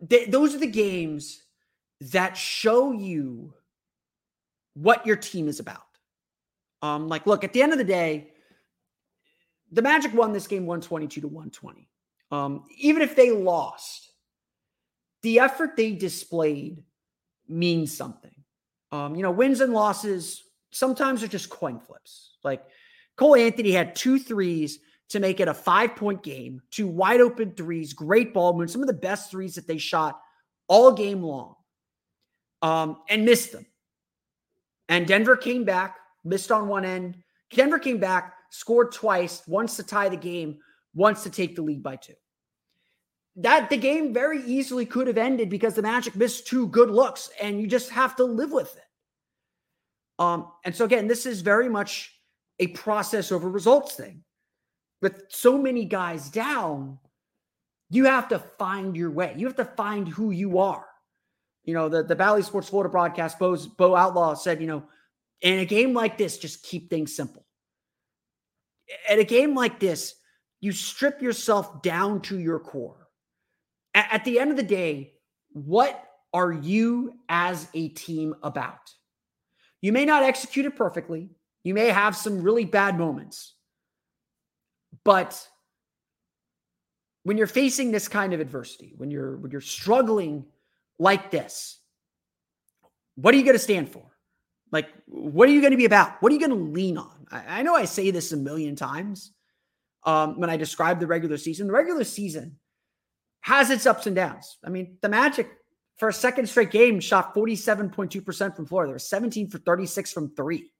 those 0.00 0.52
are 0.52 0.58
the 0.58 0.66
games 0.66 1.44
that 2.00 2.36
show 2.36 2.90
you 2.90 3.54
what 4.74 5.06
your 5.06 5.16
team 5.16 5.48
is 5.48 5.60
about. 5.60 5.82
Um, 6.82 7.08
like, 7.08 7.26
look, 7.26 7.44
at 7.44 7.52
the 7.52 7.62
end 7.62 7.72
of 7.72 7.78
the 7.78 7.84
day, 7.84 8.32
the 9.72 9.82
Magic 9.82 10.12
won 10.12 10.32
this 10.32 10.46
game 10.46 10.66
122 10.66 11.22
to 11.22 11.28
120. 11.28 11.88
Um, 12.30 12.64
even 12.76 13.02
if 13.02 13.16
they 13.16 13.30
lost, 13.30 14.10
the 15.22 15.40
effort 15.40 15.76
they 15.76 15.92
displayed 15.92 16.82
means 17.48 17.96
something. 17.96 18.34
Um, 18.92 19.16
you 19.16 19.22
know, 19.22 19.30
wins 19.30 19.60
and 19.60 19.72
losses 19.72 20.42
sometimes 20.70 21.22
are 21.22 21.28
just 21.28 21.50
coin 21.50 21.80
flips. 21.80 22.36
Like 22.44 22.62
Cole 23.16 23.36
Anthony 23.36 23.72
had 23.72 23.96
two 23.96 24.18
threes 24.18 24.78
to 25.10 25.20
make 25.20 25.40
it 25.40 25.48
a 25.48 25.54
five 25.54 25.96
point 25.96 26.22
game, 26.22 26.60
two 26.70 26.86
wide 26.86 27.20
open 27.20 27.52
threes, 27.52 27.92
great 27.92 28.34
ball 28.34 28.52
movement, 28.52 28.70
some 28.70 28.82
of 28.82 28.86
the 28.86 28.92
best 28.92 29.30
threes 29.30 29.54
that 29.54 29.66
they 29.66 29.78
shot 29.78 30.20
all 30.68 30.92
game 30.92 31.22
long, 31.22 31.54
um, 32.62 32.98
and 33.08 33.24
missed 33.24 33.52
them. 33.52 33.66
And 34.88 35.06
Denver 35.06 35.36
came 35.36 35.64
back, 35.64 35.96
missed 36.24 36.52
on 36.52 36.68
one 36.68 36.84
end. 36.84 37.16
Denver 37.50 37.78
came 37.78 37.98
back, 37.98 38.34
scored 38.50 38.92
twice, 38.92 39.42
once 39.46 39.76
to 39.76 39.82
tie 39.82 40.08
the 40.08 40.16
game, 40.16 40.58
once 40.94 41.22
to 41.22 41.30
take 41.30 41.56
the 41.56 41.62
lead 41.62 41.82
by 41.82 41.96
two. 41.96 42.14
That 43.36 43.68
the 43.68 43.76
game 43.76 44.12
very 44.14 44.42
easily 44.44 44.86
could 44.86 45.06
have 45.06 45.18
ended 45.18 45.50
because 45.50 45.74
the 45.74 45.82
Magic 45.82 46.14
missed 46.14 46.46
two 46.46 46.68
good 46.68 46.90
looks, 46.90 47.30
and 47.40 47.60
you 47.60 47.66
just 47.66 47.90
have 47.90 48.14
to 48.16 48.24
live 48.24 48.52
with 48.52 48.76
it. 48.76 48.82
Um, 50.18 50.52
and 50.64 50.74
so 50.74 50.84
again, 50.84 51.08
this 51.08 51.26
is 51.26 51.40
very 51.40 51.68
much 51.68 52.12
a 52.60 52.68
process 52.68 53.32
over 53.32 53.50
results 53.50 53.94
thing. 53.94 54.22
With 55.02 55.24
so 55.28 55.58
many 55.58 55.84
guys 55.84 56.30
down, 56.30 56.98
you 57.90 58.04
have 58.04 58.28
to 58.28 58.38
find 58.38 58.96
your 58.96 59.10
way. 59.10 59.34
You 59.36 59.46
have 59.46 59.56
to 59.56 59.64
find 59.64 60.06
who 60.06 60.30
you 60.30 60.58
are 60.58 60.86
you 61.64 61.74
know, 61.74 61.88
the, 61.88 62.02
the 62.02 62.16
Bally 62.16 62.42
Sports 62.42 62.68
Florida 62.68 62.90
broadcast, 62.90 63.38
Bo's, 63.38 63.66
Bo 63.66 63.96
Outlaw 63.96 64.34
said, 64.34 64.60
you 64.60 64.66
know, 64.66 64.84
in 65.40 65.58
a 65.58 65.64
game 65.64 65.94
like 65.94 66.18
this, 66.18 66.38
just 66.38 66.62
keep 66.62 66.90
things 66.90 67.14
simple. 67.14 67.44
At 69.08 69.18
a 69.18 69.24
game 69.24 69.54
like 69.54 69.80
this, 69.80 70.14
you 70.60 70.72
strip 70.72 71.22
yourself 71.22 71.82
down 71.82 72.20
to 72.22 72.38
your 72.38 72.58
core. 72.58 73.08
At 73.94 74.24
the 74.24 74.38
end 74.40 74.50
of 74.50 74.56
the 74.56 74.62
day, 74.62 75.12
what 75.52 76.02
are 76.32 76.52
you 76.52 77.14
as 77.28 77.68
a 77.74 77.88
team 77.90 78.34
about? 78.42 78.90
You 79.80 79.92
may 79.92 80.04
not 80.04 80.22
execute 80.22 80.66
it 80.66 80.76
perfectly. 80.76 81.30
You 81.62 81.74
may 81.74 81.88
have 81.88 82.16
some 82.16 82.42
really 82.42 82.64
bad 82.64 82.98
moments. 82.98 83.54
But 85.04 85.46
when 87.22 87.36
you're 87.38 87.46
facing 87.46 87.90
this 87.90 88.08
kind 88.08 88.32
of 88.32 88.40
adversity, 88.40 88.94
when 88.96 89.10
you're 89.10 89.36
when 89.36 89.50
you're 89.50 89.60
struggling 89.60 90.46
like 90.98 91.30
this, 91.30 91.78
what 93.16 93.34
are 93.34 93.36
you 93.36 93.44
going 93.44 93.54
to 93.54 93.60
stand 93.60 93.90
for? 93.90 94.04
Like, 94.72 94.88
what 95.06 95.48
are 95.48 95.52
you 95.52 95.60
going 95.60 95.72
to 95.72 95.76
be 95.76 95.84
about? 95.84 96.20
What 96.20 96.32
are 96.32 96.34
you 96.34 96.46
going 96.46 96.58
to 96.58 96.72
lean 96.72 96.98
on? 96.98 97.26
I, 97.30 97.60
I, 97.60 97.62
know 97.62 97.74
I 97.74 97.84
say 97.84 98.10
this 98.10 98.32
a 98.32 98.36
million 98.36 98.74
times 98.74 99.32
um, 100.04 100.38
when 100.38 100.50
I 100.50 100.56
describe 100.56 100.98
the 100.98 101.06
regular 101.06 101.36
season. 101.36 101.68
The 101.68 101.72
regular 101.72 102.04
season 102.04 102.58
has 103.42 103.70
its 103.70 103.86
ups 103.86 104.06
and 104.06 104.16
downs. 104.16 104.58
I 104.64 104.70
mean, 104.70 104.98
the 105.00 105.08
Magic 105.08 105.48
for 105.96 106.08
a 106.08 106.12
second 106.12 106.48
straight 106.48 106.70
game 106.70 106.98
shot 106.98 107.34
47.2% 107.34 108.56
from 108.56 108.66
floor. 108.66 108.86
They 108.86 108.92
were 108.92 108.98
17 108.98 109.48
for 109.48 109.58
36 109.58 110.12
from 110.12 110.34
three. 110.34 110.72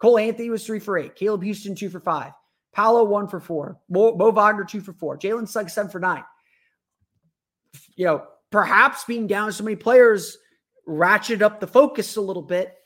Cole 0.00 0.18
Anthony 0.18 0.50
was 0.50 0.66
three 0.66 0.80
for 0.80 0.98
eight. 0.98 1.14
Caleb 1.14 1.42
Houstan, 1.42 1.76
two 1.76 1.90
for 1.90 2.00
five. 2.00 2.32
Paolo, 2.72 3.04
one 3.04 3.28
for 3.28 3.38
four. 3.38 3.78
Mo, 3.88 4.14
Mo 4.16 4.30
Wagner, 4.30 4.64
two 4.64 4.80
for 4.80 4.92
four. 4.92 5.18
Jalen 5.18 5.48
Suggs, 5.48 5.74
seven 5.74 5.90
for 5.90 6.00
nine. 6.00 6.24
You 7.96 8.06
know, 8.06 8.26
perhaps 8.50 9.04
being 9.04 9.26
down 9.26 9.52
so 9.52 9.64
many 9.64 9.76
players 9.76 10.38
ratcheted 10.88 11.42
up 11.42 11.60
the 11.60 11.66
focus 11.66 12.16
a 12.16 12.20
little 12.20 12.42
bit. 12.42 12.76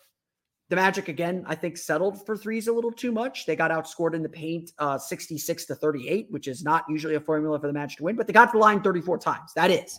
The 0.70 0.76
Magic, 0.76 1.08
again, 1.08 1.44
I 1.46 1.54
think 1.54 1.76
settled 1.76 2.24
for 2.24 2.36
threes 2.36 2.68
a 2.68 2.72
little 2.72 2.90
too 2.90 3.12
much. 3.12 3.44
They 3.44 3.54
got 3.54 3.70
outscored 3.70 4.14
in 4.14 4.22
the 4.22 4.28
paint 4.28 4.72
uh, 4.78 4.96
66 4.98 5.66
to 5.66 5.74
38, 5.74 6.28
which 6.30 6.48
is 6.48 6.64
not 6.64 6.84
usually 6.88 7.16
a 7.16 7.20
formula 7.20 7.58
for 7.60 7.66
the 7.66 7.72
Magic 7.72 7.98
to 7.98 8.04
win, 8.04 8.16
but 8.16 8.26
they 8.26 8.32
got 8.32 8.46
to 8.46 8.52
the 8.52 8.58
line 8.58 8.80
34 8.82 9.18
times. 9.18 9.52
That 9.54 9.70
is. 9.70 9.98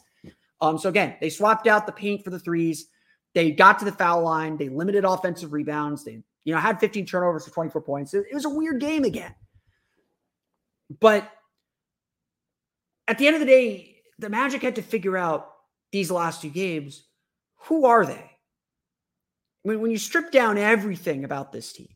Um, 0.62 0.78
so 0.78 0.90
again, 0.90 1.16
they 1.22 1.30
swapped 1.30 1.68
out 1.68 1.86
the 1.86 1.92
paint 1.92 2.24
for 2.24 2.32
the 2.32 2.40
threes. 2.40 2.88
They 3.34 3.52
got 3.52 3.78
to 3.80 3.86
the 3.86 3.92
foul 3.92 4.24
line. 4.24 4.58
They 4.58 4.70
limited 4.70 5.06
offensive 5.06 5.54
rebounds. 5.54 6.04
They, 6.04 6.24
you 6.46 6.54
know, 6.54 6.60
had 6.60 6.80
15 6.80 7.06
turnovers 7.06 7.46
for 7.46 7.52
24 7.52 7.82
points. 7.82 8.14
It, 8.14 8.26
it 8.32 8.34
was 8.34 8.46
a 8.46 8.50
weird 8.50 8.80
game 8.80 9.04
again. 9.04 9.36
But 11.00 11.30
at 13.08 13.18
the 13.18 13.28
end 13.28 13.36
of 13.36 13.40
the 13.40 13.46
day, 13.46 13.98
the 14.18 14.30
Magic 14.30 14.62
had 14.62 14.76
to 14.76 14.82
figure 14.82 15.18
out 15.18 15.55
these 15.96 16.12
last 16.12 16.42
two 16.42 16.50
games 16.50 17.04
who 17.56 17.86
are 17.86 18.06
they? 18.06 18.32
When, 19.64 19.80
when 19.80 19.92
you 19.92 19.98
strip 19.98 20.30
down 20.30 20.58
everything 20.58 21.24
about 21.24 21.52
this 21.52 21.72
team, 21.72 21.88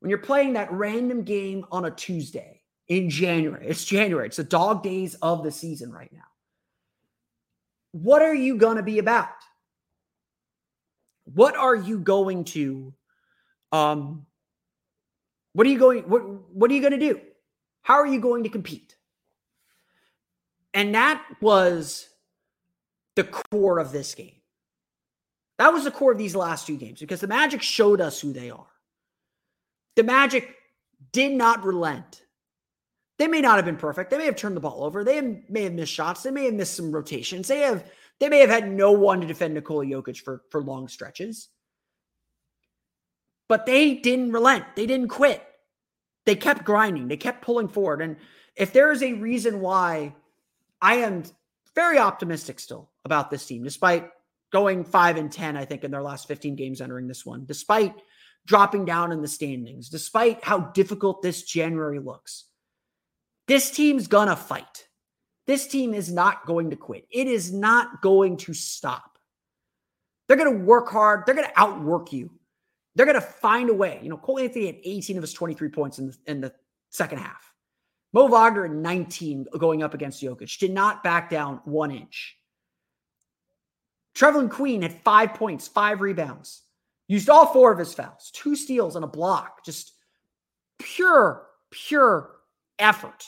when 0.00 0.08
you're 0.08 0.18
playing 0.18 0.54
that 0.54 0.72
random 0.72 1.22
game 1.22 1.66
on 1.70 1.84
a 1.84 1.90
Tuesday 1.90 2.62
in 2.88 3.10
January, 3.10 3.68
it's 3.68 3.84
January, 3.84 4.26
it's 4.26 4.38
the 4.38 4.44
dog 4.44 4.82
days 4.82 5.14
of 5.16 5.44
the 5.44 5.52
season 5.52 5.92
right 5.92 6.10
now. 6.12 6.20
What 7.92 8.22
are 8.22 8.34
you 8.34 8.56
going 8.56 8.78
to 8.78 8.82
be 8.82 8.98
about? 8.98 9.28
What 11.24 11.54
are 11.54 11.76
you 11.76 11.98
going 11.98 12.44
to 12.44 12.92
um 13.70 14.26
what 15.52 15.66
are 15.66 15.70
you 15.70 15.78
going 15.78 16.02
what 16.02 16.22
what 16.52 16.70
are 16.70 16.74
you 16.74 16.80
going 16.80 16.98
to 16.98 16.98
do? 16.98 17.20
How 17.82 17.94
are 17.94 18.06
you 18.06 18.20
going 18.20 18.44
to 18.44 18.48
compete? 18.48 18.96
And 20.74 20.94
that 20.94 21.22
was 21.40 22.08
the 23.16 23.24
core 23.24 23.78
of 23.78 23.92
this 23.92 24.14
game. 24.14 24.34
That 25.58 25.72
was 25.72 25.84
the 25.84 25.90
core 25.90 26.12
of 26.12 26.18
these 26.18 26.34
last 26.34 26.66
two 26.66 26.76
games 26.76 27.00
because 27.00 27.20
the 27.20 27.26
Magic 27.26 27.62
showed 27.62 28.00
us 28.00 28.20
who 28.20 28.32
they 28.32 28.50
are. 28.50 28.66
The 29.96 30.02
Magic 30.02 30.54
did 31.12 31.32
not 31.32 31.64
relent. 31.64 32.22
They 33.18 33.28
may 33.28 33.40
not 33.40 33.56
have 33.56 33.64
been 33.64 33.76
perfect. 33.76 34.10
They 34.10 34.18
may 34.18 34.24
have 34.24 34.36
turned 34.36 34.56
the 34.56 34.60
ball 34.60 34.84
over. 34.84 35.04
They 35.04 35.42
may 35.48 35.64
have 35.64 35.74
missed 35.74 35.92
shots. 35.92 36.22
They 36.22 36.30
may 36.30 36.46
have 36.46 36.54
missed 36.54 36.74
some 36.74 36.90
rotations. 36.90 37.48
They 37.48 37.60
have 37.60 37.84
they 38.18 38.28
may 38.28 38.38
have 38.38 38.50
had 38.50 38.70
no 38.70 38.92
one 38.92 39.20
to 39.20 39.26
defend 39.26 39.54
Nikola 39.54 39.84
Jokic 39.84 40.20
for, 40.20 40.42
for 40.50 40.62
long 40.62 40.86
stretches. 40.86 41.48
But 43.48 43.66
they 43.66 43.94
didn't 43.94 44.32
relent. 44.32 44.64
They 44.76 44.86
didn't 44.86 45.08
quit. 45.08 45.42
They 46.24 46.36
kept 46.36 46.64
grinding. 46.64 47.08
They 47.08 47.16
kept 47.16 47.42
pulling 47.42 47.68
forward. 47.68 48.00
And 48.00 48.16
if 48.54 48.72
there 48.72 48.92
is 48.92 49.02
a 49.02 49.14
reason 49.14 49.60
why 49.60 50.14
I 50.80 50.98
am 50.98 51.24
very 51.74 51.98
optimistic 51.98 52.60
still 52.60 52.91
about 53.04 53.30
this 53.30 53.46
team, 53.46 53.62
despite 53.62 54.08
going 54.52 54.84
five 54.84 55.16
and 55.16 55.32
10, 55.32 55.56
I 55.56 55.64
think, 55.64 55.84
in 55.84 55.90
their 55.90 56.02
last 56.02 56.28
15 56.28 56.56
games 56.56 56.80
entering 56.80 57.08
this 57.08 57.24
one, 57.24 57.44
despite 57.46 57.94
dropping 58.46 58.84
down 58.84 59.12
in 59.12 59.22
the 59.22 59.28
standings, 59.28 59.88
despite 59.88 60.44
how 60.44 60.58
difficult 60.58 61.22
this 61.22 61.42
January 61.42 61.98
looks. 61.98 62.46
This 63.48 63.70
team's 63.70 64.06
gonna 64.06 64.36
fight. 64.36 64.88
This 65.46 65.66
team 65.66 65.94
is 65.94 66.12
not 66.12 66.46
going 66.46 66.70
to 66.70 66.76
quit. 66.76 67.06
It 67.10 67.26
is 67.26 67.52
not 67.52 68.00
going 68.02 68.36
to 68.38 68.54
stop. 68.54 69.18
They're 70.28 70.36
gonna 70.36 70.64
work 70.64 70.88
hard, 70.88 71.24
they're 71.26 71.34
gonna 71.34 71.52
outwork 71.56 72.12
you. 72.12 72.30
They're 72.94 73.06
gonna 73.06 73.20
find 73.20 73.70
a 73.70 73.74
way. 73.74 74.00
You 74.02 74.10
know, 74.10 74.16
Cole 74.16 74.38
Anthony 74.38 74.66
had 74.66 74.76
18 74.84 75.16
of 75.16 75.22
his 75.22 75.32
23 75.32 75.68
points 75.70 75.98
in 75.98 76.08
the, 76.08 76.16
in 76.26 76.40
the 76.40 76.52
second 76.90 77.18
half. 77.18 77.52
Mo 78.12 78.26
Wagner 78.26 78.68
19 78.68 79.46
going 79.58 79.82
up 79.82 79.94
against 79.94 80.22
Jokic 80.22 80.58
did 80.58 80.72
not 80.72 81.02
back 81.02 81.30
down 81.30 81.60
one 81.64 81.90
inch. 81.90 82.36
Trevelin 84.14 84.50
Queen 84.50 84.82
had 84.82 85.00
five 85.02 85.34
points, 85.34 85.68
five 85.68 86.00
rebounds, 86.00 86.62
used 87.08 87.30
all 87.30 87.46
four 87.46 87.72
of 87.72 87.78
his 87.78 87.94
fouls, 87.94 88.30
two 88.34 88.56
steals 88.56 88.96
and 88.96 89.04
a 89.04 89.08
block. 89.08 89.64
Just 89.64 89.92
pure, 90.78 91.46
pure 91.70 92.30
effort 92.78 93.24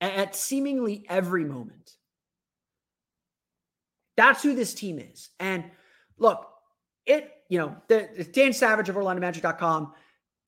at 0.00 0.34
seemingly 0.34 1.04
every 1.08 1.44
moment. 1.44 1.92
That's 4.16 4.42
who 4.42 4.54
this 4.54 4.74
team 4.74 4.98
is. 4.98 5.30
And 5.40 5.64
look, 6.18 6.46
it, 7.06 7.30
you 7.48 7.58
know, 7.58 7.76
the, 7.88 8.28
Dan 8.32 8.52
Savage 8.52 8.88
of 8.88 8.96
OrlandoMagic.com 8.96 9.92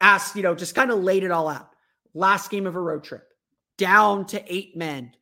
asked, 0.00 0.36
you 0.36 0.42
know, 0.42 0.54
just 0.54 0.74
kind 0.74 0.90
of 0.90 1.02
laid 1.02 1.24
it 1.24 1.30
all 1.30 1.48
out 1.48 1.70
last 2.16 2.50
game 2.50 2.66
of 2.66 2.74
a 2.74 2.80
road 2.80 3.04
trip, 3.04 3.28
down 3.76 4.26
to 4.26 4.42
eight 4.52 4.76
men, 4.76 5.12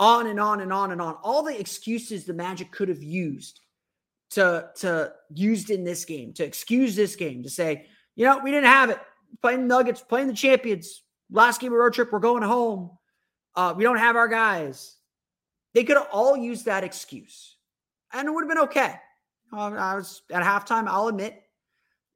on 0.00 0.26
and 0.26 0.40
on 0.40 0.60
and 0.60 0.72
on 0.72 0.92
and 0.92 1.00
on. 1.00 1.14
All 1.22 1.42
the 1.42 1.58
excuses 1.58 2.24
the 2.24 2.34
Magic 2.34 2.70
could 2.72 2.88
have 2.88 3.02
used 3.02 3.60
to, 4.30 4.68
to 4.76 5.12
used 5.32 5.70
in 5.70 5.84
this 5.84 6.04
game, 6.04 6.32
to 6.34 6.44
excuse 6.44 6.96
this 6.96 7.16
game, 7.16 7.42
to 7.42 7.50
say, 7.50 7.86
you 8.16 8.24
know, 8.24 8.38
we 8.38 8.50
didn't 8.50 8.66
have 8.66 8.90
it. 8.90 8.98
Playing 9.42 9.66
Nuggets, 9.66 10.00
playing 10.00 10.28
the 10.28 10.34
champions. 10.34 11.02
Last 11.30 11.60
game 11.60 11.72
of 11.72 11.78
road 11.78 11.94
trip, 11.94 12.12
we're 12.12 12.20
going 12.20 12.42
home. 12.42 12.90
Uh, 13.56 13.74
we 13.76 13.84
don't 13.84 13.98
have 13.98 14.16
our 14.16 14.28
guys. 14.28 14.96
They 15.72 15.84
could 15.84 15.96
have 15.96 16.08
all 16.12 16.36
used 16.36 16.66
that 16.66 16.84
excuse, 16.84 17.56
and 18.12 18.28
it 18.28 18.30
would 18.30 18.44
have 18.44 18.48
been 18.48 18.64
okay. 18.64 18.94
Uh, 19.52 19.72
I 19.72 19.96
was 19.96 20.22
at 20.32 20.42
halftime. 20.42 20.86
I'll 20.86 21.08
admit 21.08 21.44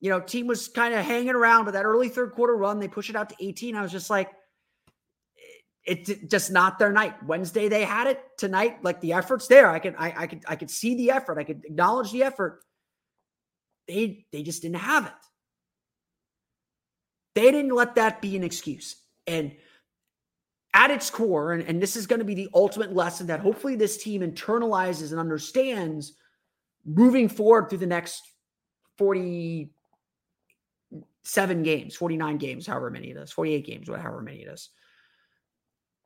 you 0.01 0.11
know, 0.11 0.21
team 0.21 0.47
was 0.47 0.69
kind 0.69 0.95
of 0.95 1.05
hanging 1.05 1.31
around, 1.31 1.65
but 1.65 1.73
that 1.73 1.85
early 1.85 2.09
third 2.09 2.33
quarter 2.33 2.57
run, 2.57 2.79
they 2.79 2.89
push 2.89 3.11
it 3.11 3.17
out 3.17 3.29
to 3.31 3.37
18. 3.41 3.75
I 3.75 3.83
was 3.83 3.93
just 3.93 4.11
like, 4.11 4.31
it's 5.89 6.11
it, 6.11 6.31
just 6.31 6.53
not 6.53 6.79
their 6.79 6.93
night. 6.93 7.23
Wednesday 7.25 7.69
they 7.69 7.85
had 7.85 8.07
it. 8.07 8.23
Tonight, 8.37 8.85
like 8.85 9.01
the 9.01 9.15
effort's 9.15 9.49
there. 9.49 9.71
I 9.71 9.79
can 9.79 9.97
I, 9.97 10.15
I 10.17 10.27
could 10.27 10.45
I 10.47 10.57
could 10.57 10.71
see 10.71 10.95
the 10.95 11.11
effort. 11.11 11.39
I 11.39 11.45
could 11.45 11.65
acknowledge 11.65 12.13
the 12.13 12.23
effort. 12.23 12.63
They 13.87 14.27
they 14.33 14.43
just 14.43 14.63
didn't 14.63 14.77
have 14.77 15.07
it. 15.07 15.13
They 17.35 17.51
didn't 17.51 17.75
let 17.75 17.95
that 17.95 18.21
be 18.21 18.37
an 18.37 18.45
excuse. 18.45 18.97
And 19.27 19.53
at 20.75 20.91
its 20.91 21.09
core, 21.09 21.53
and, 21.53 21.63
and 21.63 21.83
this 21.83 21.97
is 21.97 22.07
going 22.07 22.19
to 22.19 22.25
be 22.25 22.35
the 22.35 22.51
ultimate 22.55 22.95
lesson 22.95 23.27
that 23.29 23.41
hopefully 23.41 23.75
this 23.75 23.97
team 23.97 24.21
internalizes 24.21 25.13
and 25.13 25.21
understands 25.21 26.13
moving 26.85 27.29
forward 27.29 27.69
through 27.69 27.79
the 27.79 27.87
next 27.87 28.23
47 28.99 31.63
games, 31.63 31.97
49 31.97 32.39
games, 32.39 32.67
however 32.67 32.91
many 32.91 33.11
it 33.11 33.17
is, 33.17 33.33
48 33.33 33.65
games, 33.65 33.89
however 33.89 34.21
many 34.21 34.43
it 34.43 34.49
is, 34.49 34.71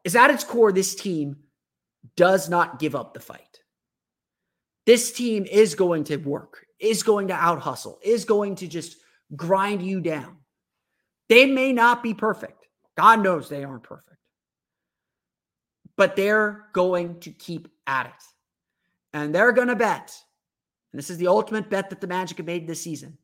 is 0.04 0.16
at 0.16 0.30
its 0.30 0.44
core, 0.44 0.72
this 0.72 0.94
team 0.94 1.36
does 2.16 2.48
not 2.48 2.78
give 2.78 2.94
up 2.94 3.14
the 3.14 3.20
fight. 3.20 3.60
This 4.86 5.12
team 5.12 5.44
is 5.44 5.74
going 5.74 6.04
to 6.04 6.16
work, 6.16 6.66
is 6.80 7.02
going 7.02 7.28
to 7.28 7.34
out 7.34 7.60
hustle, 7.60 8.00
is 8.02 8.24
going 8.24 8.56
to 8.56 8.66
just 8.66 8.96
grind 9.36 9.82
you 9.82 10.00
down. 10.00 10.38
They 11.28 11.46
may 11.46 11.72
not 11.72 12.02
be 12.02 12.14
perfect. 12.14 12.66
God 12.96 13.22
knows 13.22 13.48
they 13.48 13.64
aren't 13.64 13.84
perfect. 13.84 14.08
But 15.96 16.16
they're 16.16 16.64
going 16.72 17.20
to 17.20 17.30
keep 17.30 17.68
at 17.86 18.06
it. 18.06 18.12
And 19.14 19.34
they're 19.34 19.52
going 19.52 19.68
to 19.68 19.76
bet. 19.76 20.12
And 20.92 20.98
this 20.98 21.10
is 21.10 21.18
the 21.18 21.28
ultimate 21.28 21.70
bet 21.70 21.90
that 21.90 22.00
the 22.00 22.06
Magic 22.06 22.38
have 22.38 22.46
made 22.46 22.66
this 22.66 22.82
season 22.82 23.18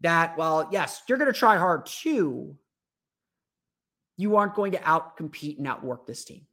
that, 0.00 0.36
well, 0.36 0.68
yes, 0.72 1.02
you're 1.08 1.18
going 1.18 1.32
to 1.32 1.38
try 1.38 1.56
hard 1.56 1.86
too. 1.86 2.56
You 4.16 4.36
aren't 4.36 4.54
going 4.54 4.72
to 4.72 4.88
out 4.88 5.16
compete 5.16 5.58
and 5.58 5.66
outwork 5.66 6.06
this 6.06 6.24
team. 6.24 6.46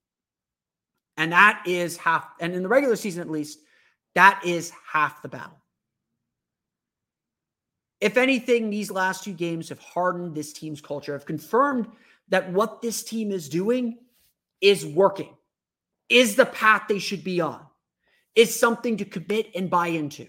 And 1.18 1.34
that 1.34 1.64
is 1.66 1.98
half, 1.98 2.30
and 2.40 2.54
in 2.54 2.64
the 2.64 2.70
regular 2.70 2.96
season 2.96 3.22
at 3.22 3.30
least, 3.30 3.60
that 4.16 4.42
is 4.46 4.72
half 4.92 5.22
the 5.22 5.28
battle. 5.28 5.58
If 8.00 8.16
anything, 8.16 8.70
these 8.70 8.90
last 8.90 9.26
two 9.26 9.34
games 9.34 9.70
have 9.70 9.80
hardened 9.80 10.34
this 10.34 10.54
team's 10.54 10.80
culture, 10.80 11.14
have 11.14 11.26
confirmed 11.26 11.88
that 12.30 12.52
what 12.52 12.82
this 12.82 13.04
team 13.04 13.32
is 13.32 13.50
doing 13.50 13.98
is 14.62 14.86
working, 14.86 15.36
is 16.08 16.36
the 16.36 16.46
path 16.46 16.84
they 16.88 17.00
should 17.00 17.24
be 17.24 17.42
on, 17.42 17.62
is 18.36 18.58
something 18.58 18.98
to 18.98 19.06
commit 19.06 19.52
and 19.54 19.70
buy 19.70 19.88
into. 19.88 20.28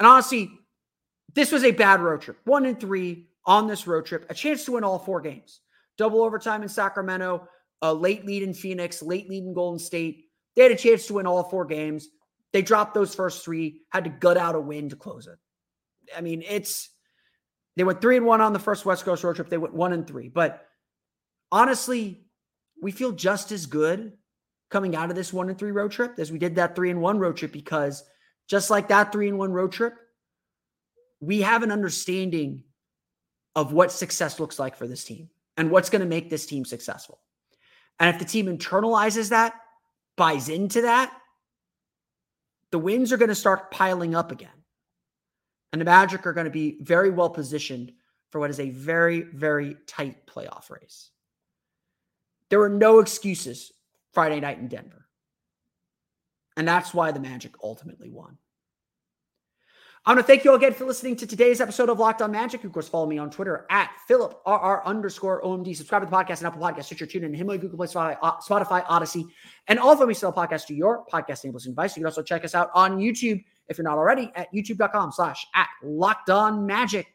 And 0.00 0.08
honestly, 0.08 0.50
this 1.34 1.52
was 1.52 1.62
a 1.62 1.70
bad 1.70 2.00
road 2.00 2.22
trip. 2.22 2.38
One 2.44 2.66
and 2.66 2.80
three 2.80 3.28
on 3.46 3.68
this 3.68 3.86
road 3.86 4.06
trip, 4.06 4.26
a 4.28 4.34
chance 4.34 4.64
to 4.64 4.72
win 4.72 4.84
all 4.84 4.98
four 4.98 5.20
games. 5.20 5.60
Double 5.96 6.22
overtime 6.22 6.62
in 6.62 6.68
Sacramento, 6.68 7.48
a 7.82 7.92
late 7.92 8.24
lead 8.24 8.42
in 8.42 8.54
Phoenix, 8.54 9.02
late 9.02 9.28
lead 9.28 9.44
in 9.44 9.54
Golden 9.54 9.78
State. 9.78 10.24
They 10.56 10.62
had 10.62 10.72
a 10.72 10.76
chance 10.76 11.06
to 11.06 11.14
win 11.14 11.26
all 11.26 11.44
four 11.44 11.64
games. 11.64 12.08
They 12.52 12.62
dropped 12.62 12.94
those 12.94 13.14
first 13.14 13.44
three, 13.44 13.82
had 13.90 14.04
to 14.04 14.10
gut 14.10 14.36
out 14.36 14.54
a 14.54 14.60
win 14.60 14.88
to 14.90 14.96
close 14.96 15.26
it. 15.26 15.38
I 16.16 16.20
mean, 16.20 16.42
it's 16.48 16.90
they 17.76 17.84
went 17.84 18.00
three 18.00 18.16
and 18.16 18.26
one 18.26 18.40
on 18.40 18.52
the 18.52 18.58
first 18.58 18.84
West 18.84 19.04
Coast 19.04 19.24
road 19.24 19.36
trip. 19.36 19.48
They 19.48 19.58
went 19.58 19.74
one 19.74 19.92
and 19.92 20.06
three. 20.06 20.28
But 20.28 20.64
honestly, 21.50 22.26
we 22.80 22.92
feel 22.92 23.12
just 23.12 23.52
as 23.52 23.66
good 23.66 24.12
coming 24.70 24.96
out 24.96 25.10
of 25.10 25.16
this 25.16 25.32
one 25.32 25.48
and 25.48 25.58
three 25.58 25.72
road 25.72 25.90
trip 25.90 26.18
as 26.18 26.32
we 26.32 26.38
did 26.38 26.56
that 26.56 26.74
three 26.74 26.90
and 26.90 27.00
one 27.00 27.18
road 27.18 27.36
trip 27.36 27.52
because 27.52 28.02
just 28.48 28.70
like 28.70 28.88
that 28.88 29.12
three 29.12 29.28
and 29.28 29.38
one 29.38 29.52
road 29.52 29.72
trip, 29.72 29.94
we 31.20 31.42
have 31.42 31.62
an 31.62 31.70
understanding 31.70 32.64
of 33.56 33.72
what 33.72 33.92
success 33.92 34.40
looks 34.40 34.58
like 34.58 34.76
for 34.76 34.86
this 34.86 35.04
team 35.04 35.28
and 35.56 35.70
what's 35.70 35.90
going 35.90 36.00
to 36.00 36.06
make 36.06 36.30
this 36.30 36.46
team 36.46 36.64
successful. 36.64 37.20
And 38.00 38.12
if 38.12 38.18
the 38.18 38.24
team 38.24 38.46
internalizes 38.46 39.30
that, 39.30 39.54
buys 40.16 40.48
into 40.48 40.82
that, 40.82 41.12
the 42.70 42.78
wins 42.78 43.12
are 43.12 43.16
going 43.16 43.28
to 43.28 43.34
start 43.34 43.70
piling 43.70 44.14
up 44.14 44.32
again. 44.32 44.50
And 45.72 45.80
the 45.80 45.84
Magic 45.84 46.26
are 46.26 46.32
going 46.32 46.46
to 46.46 46.50
be 46.50 46.78
very 46.80 47.10
well 47.10 47.30
positioned 47.30 47.92
for 48.30 48.40
what 48.40 48.50
is 48.50 48.60
a 48.60 48.70
very, 48.70 49.22
very 49.22 49.76
tight 49.86 50.26
playoff 50.26 50.70
race. 50.70 51.10
There 52.48 52.58
were 52.58 52.68
no 52.68 52.98
excuses 52.98 53.72
Friday 54.12 54.40
night 54.40 54.58
in 54.58 54.68
Denver. 54.68 55.06
And 56.56 56.66
that's 56.66 56.94
why 56.94 57.10
the 57.12 57.20
Magic 57.20 57.54
ultimately 57.62 58.10
won. 58.10 58.38
I 60.06 60.10
want 60.10 60.20
to 60.20 60.26
thank 60.26 60.44
you 60.44 60.50
all 60.50 60.58
again 60.58 60.74
for 60.74 60.84
listening 60.84 61.16
to 61.16 61.26
today's 61.26 61.62
episode 61.62 61.88
of 61.88 61.98
Locked 61.98 62.20
On 62.20 62.30
Magic. 62.30 62.62
of 62.62 62.72
course, 62.72 62.86
follow 62.86 63.06
me 63.06 63.16
on 63.16 63.30
Twitter 63.30 63.64
at 63.70 63.90
PhilipRR 64.06 64.84
underscore 64.84 65.40
OMD. 65.40 65.74
Subscribe 65.74 66.02
to 66.02 66.06
the 66.06 66.14
podcast 66.14 66.38
and 66.38 66.46
Apple 66.46 66.60
Podcasts, 66.60 66.84
Stitcher, 66.84 67.06
TuneIn, 67.06 67.34
Himalaya, 67.34 67.58
Google 67.58 67.78
Play, 67.78 67.86
Spotify, 67.86 68.18
uh, 68.20 68.36
Spotify, 68.36 68.84
Odyssey, 68.86 69.24
and 69.68 69.78
all 69.78 69.98
of 69.98 70.06
me 70.06 70.12
sell 70.12 70.30
podcast 70.30 70.66
to 70.66 70.74
your 70.74 71.06
podcast 71.10 71.44
enabled 71.44 71.62
device. 71.62 71.96
You 71.96 72.02
can 72.02 72.06
also 72.06 72.22
check 72.22 72.44
us 72.44 72.54
out 72.54 72.68
on 72.74 72.98
YouTube 72.98 73.42
if 73.68 73.78
you're 73.78 73.86
not 73.86 73.96
already 73.96 74.30
at 74.34 74.52
youtube.com 74.52 75.10
slash 75.10 75.46
at 75.54 75.68
Locked 75.82 76.28
On 76.28 76.66
Magic 76.66 77.06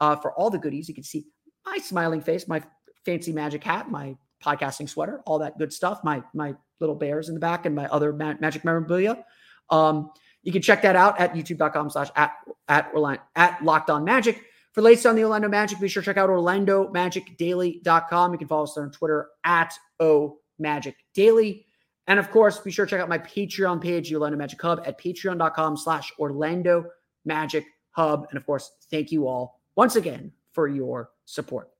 uh, 0.00 0.14
for 0.14 0.32
all 0.34 0.50
the 0.50 0.58
goodies. 0.58 0.88
You 0.88 0.94
can 0.94 1.02
see 1.02 1.26
my 1.66 1.78
smiling 1.78 2.20
face, 2.20 2.46
my 2.46 2.62
fancy 3.04 3.32
magic 3.32 3.64
hat, 3.64 3.90
my 3.90 4.16
podcasting 4.40 4.88
sweater, 4.88 5.20
all 5.26 5.40
that 5.40 5.58
good 5.58 5.72
stuff, 5.72 6.04
my 6.04 6.22
my 6.32 6.54
little 6.78 6.94
bears 6.94 7.28
in 7.28 7.34
the 7.34 7.40
back, 7.40 7.66
and 7.66 7.74
my 7.74 7.86
other 7.86 8.12
ma- 8.12 8.36
magic 8.38 8.64
memorabilia. 8.64 9.24
Um, 9.70 10.12
you 10.42 10.52
can 10.52 10.62
check 10.62 10.82
that 10.82 10.96
out 10.96 11.20
at 11.20 11.34
youtube.com 11.34 11.90
slash 11.90 12.08
at 12.16 12.32
at 12.68 12.90
at 13.36 13.64
locked 13.64 13.90
on 13.90 14.04
magic. 14.04 14.42
For 14.72 14.82
latest 14.82 15.06
on 15.06 15.16
the 15.16 15.24
Orlando 15.24 15.48
Magic, 15.48 15.80
be 15.80 15.88
sure 15.88 16.00
to 16.00 16.06
check 16.06 16.16
out 16.16 16.30
OrlandoMagicDaily.com. 16.30 18.32
You 18.32 18.38
can 18.38 18.46
follow 18.46 18.62
us 18.62 18.78
on 18.78 18.92
Twitter 18.92 19.26
at 19.42 19.74
O 19.98 20.38
Magic 20.60 20.94
Daily. 21.12 21.66
And 22.06 22.20
of 22.20 22.30
course, 22.30 22.58
be 22.58 22.70
sure 22.70 22.86
to 22.86 22.90
check 22.90 23.00
out 23.00 23.08
my 23.08 23.18
Patreon 23.18 23.80
page, 23.80 24.10
the 24.10 24.14
Orlando 24.14 24.38
Magic 24.38 24.62
Hub, 24.62 24.80
at 24.86 25.00
patreon.com 25.00 25.76
slash 25.76 26.12
Orlando 26.20 26.84
Magic 27.24 27.64
Hub. 27.90 28.28
And 28.30 28.36
of 28.36 28.46
course, 28.46 28.70
thank 28.90 29.10
you 29.10 29.26
all 29.26 29.60
once 29.74 29.96
again 29.96 30.30
for 30.52 30.68
your 30.68 31.10
support. 31.24 31.70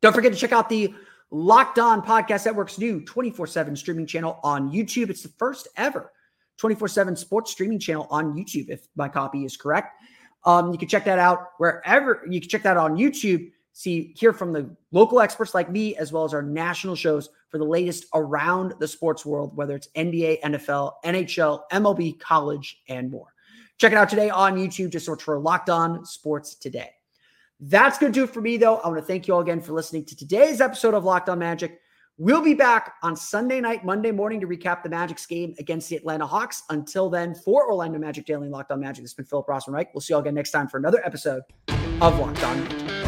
Don't 0.00 0.12
forget 0.12 0.32
to 0.32 0.38
check 0.38 0.52
out 0.52 0.68
the 0.68 0.92
Locked 1.30 1.78
On 1.78 2.02
Podcast 2.02 2.46
Network's 2.46 2.78
new 2.78 3.04
24 3.04 3.46
7 3.46 3.76
streaming 3.76 4.06
channel 4.06 4.40
on 4.42 4.72
YouTube. 4.72 5.10
It's 5.10 5.22
the 5.22 5.32
first 5.38 5.68
ever 5.76 6.10
24 6.58 6.88
7 6.88 7.16
sports 7.16 7.52
streaming 7.52 7.78
channel 7.78 8.06
on 8.10 8.34
YouTube, 8.34 8.68
if 8.68 8.86
my 8.96 9.08
copy 9.08 9.44
is 9.44 9.56
correct. 9.56 9.94
Um, 10.44 10.72
you 10.72 10.78
can 10.78 10.88
check 10.88 11.04
that 11.04 11.18
out 11.18 11.50
wherever 11.58 12.22
you 12.28 12.40
can 12.40 12.48
check 12.48 12.62
that 12.62 12.76
on 12.76 12.96
YouTube. 12.96 13.50
See, 13.72 14.12
hear 14.16 14.32
from 14.32 14.52
the 14.52 14.74
local 14.90 15.20
experts 15.20 15.54
like 15.54 15.70
me, 15.70 15.96
as 15.96 16.12
well 16.12 16.24
as 16.24 16.34
our 16.34 16.42
national 16.42 16.96
shows 16.96 17.30
for 17.48 17.58
the 17.58 17.64
latest 17.64 18.06
around 18.12 18.74
the 18.80 18.88
sports 18.88 19.24
world, 19.24 19.56
whether 19.56 19.76
it's 19.76 19.88
NBA, 19.96 20.40
NFL, 20.40 20.94
NHL, 21.04 21.60
MLB, 21.72 22.18
college, 22.18 22.82
and 22.88 23.10
more. 23.10 23.32
Check 23.78 23.92
it 23.92 23.98
out 23.98 24.08
today 24.08 24.30
on 24.30 24.56
YouTube. 24.56 24.90
Just 24.90 25.06
search 25.06 25.22
for 25.22 25.38
Locked 25.38 25.70
On 25.70 26.04
Sports 26.04 26.56
Today. 26.56 26.90
That's 27.60 27.98
going 27.98 28.12
to 28.12 28.18
do 28.18 28.24
it 28.24 28.30
for 28.30 28.40
me, 28.40 28.56
though. 28.56 28.78
I 28.78 28.88
want 28.88 28.98
to 28.98 29.04
thank 29.04 29.28
you 29.28 29.34
all 29.34 29.40
again 29.40 29.60
for 29.60 29.72
listening 29.72 30.04
to 30.06 30.16
today's 30.16 30.60
episode 30.60 30.94
of 30.94 31.04
Locked 31.04 31.28
On 31.28 31.38
Magic. 31.38 31.80
We'll 32.20 32.42
be 32.42 32.54
back 32.54 32.94
on 33.04 33.14
Sunday 33.14 33.60
night, 33.60 33.84
Monday 33.84 34.10
morning 34.10 34.40
to 34.40 34.48
recap 34.48 34.82
the 34.82 34.88
Magic's 34.88 35.24
game 35.24 35.54
against 35.60 35.88
the 35.88 35.94
Atlanta 35.94 36.26
Hawks. 36.26 36.64
Until 36.68 37.08
then, 37.08 37.32
for 37.32 37.68
Orlando 37.70 37.96
Magic 37.96 38.26
Daily 38.26 38.48
Locked 38.48 38.72
On 38.72 38.80
Magic, 38.80 39.04
this 39.04 39.12
has 39.12 39.14
been 39.14 39.24
Philip 39.24 39.46
Rossman 39.46 39.74
Reich. 39.74 39.94
We'll 39.94 40.00
see 40.00 40.14
you 40.14 40.16
all 40.16 40.22
again 40.22 40.34
next 40.34 40.50
time 40.50 40.66
for 40.66 40.78
another 40.78 41.00
episode 41.06 41.42
of 41.68 42.18
Locked 42.18 42.42
On 42.42 42.64
Magic. 42.64 43.07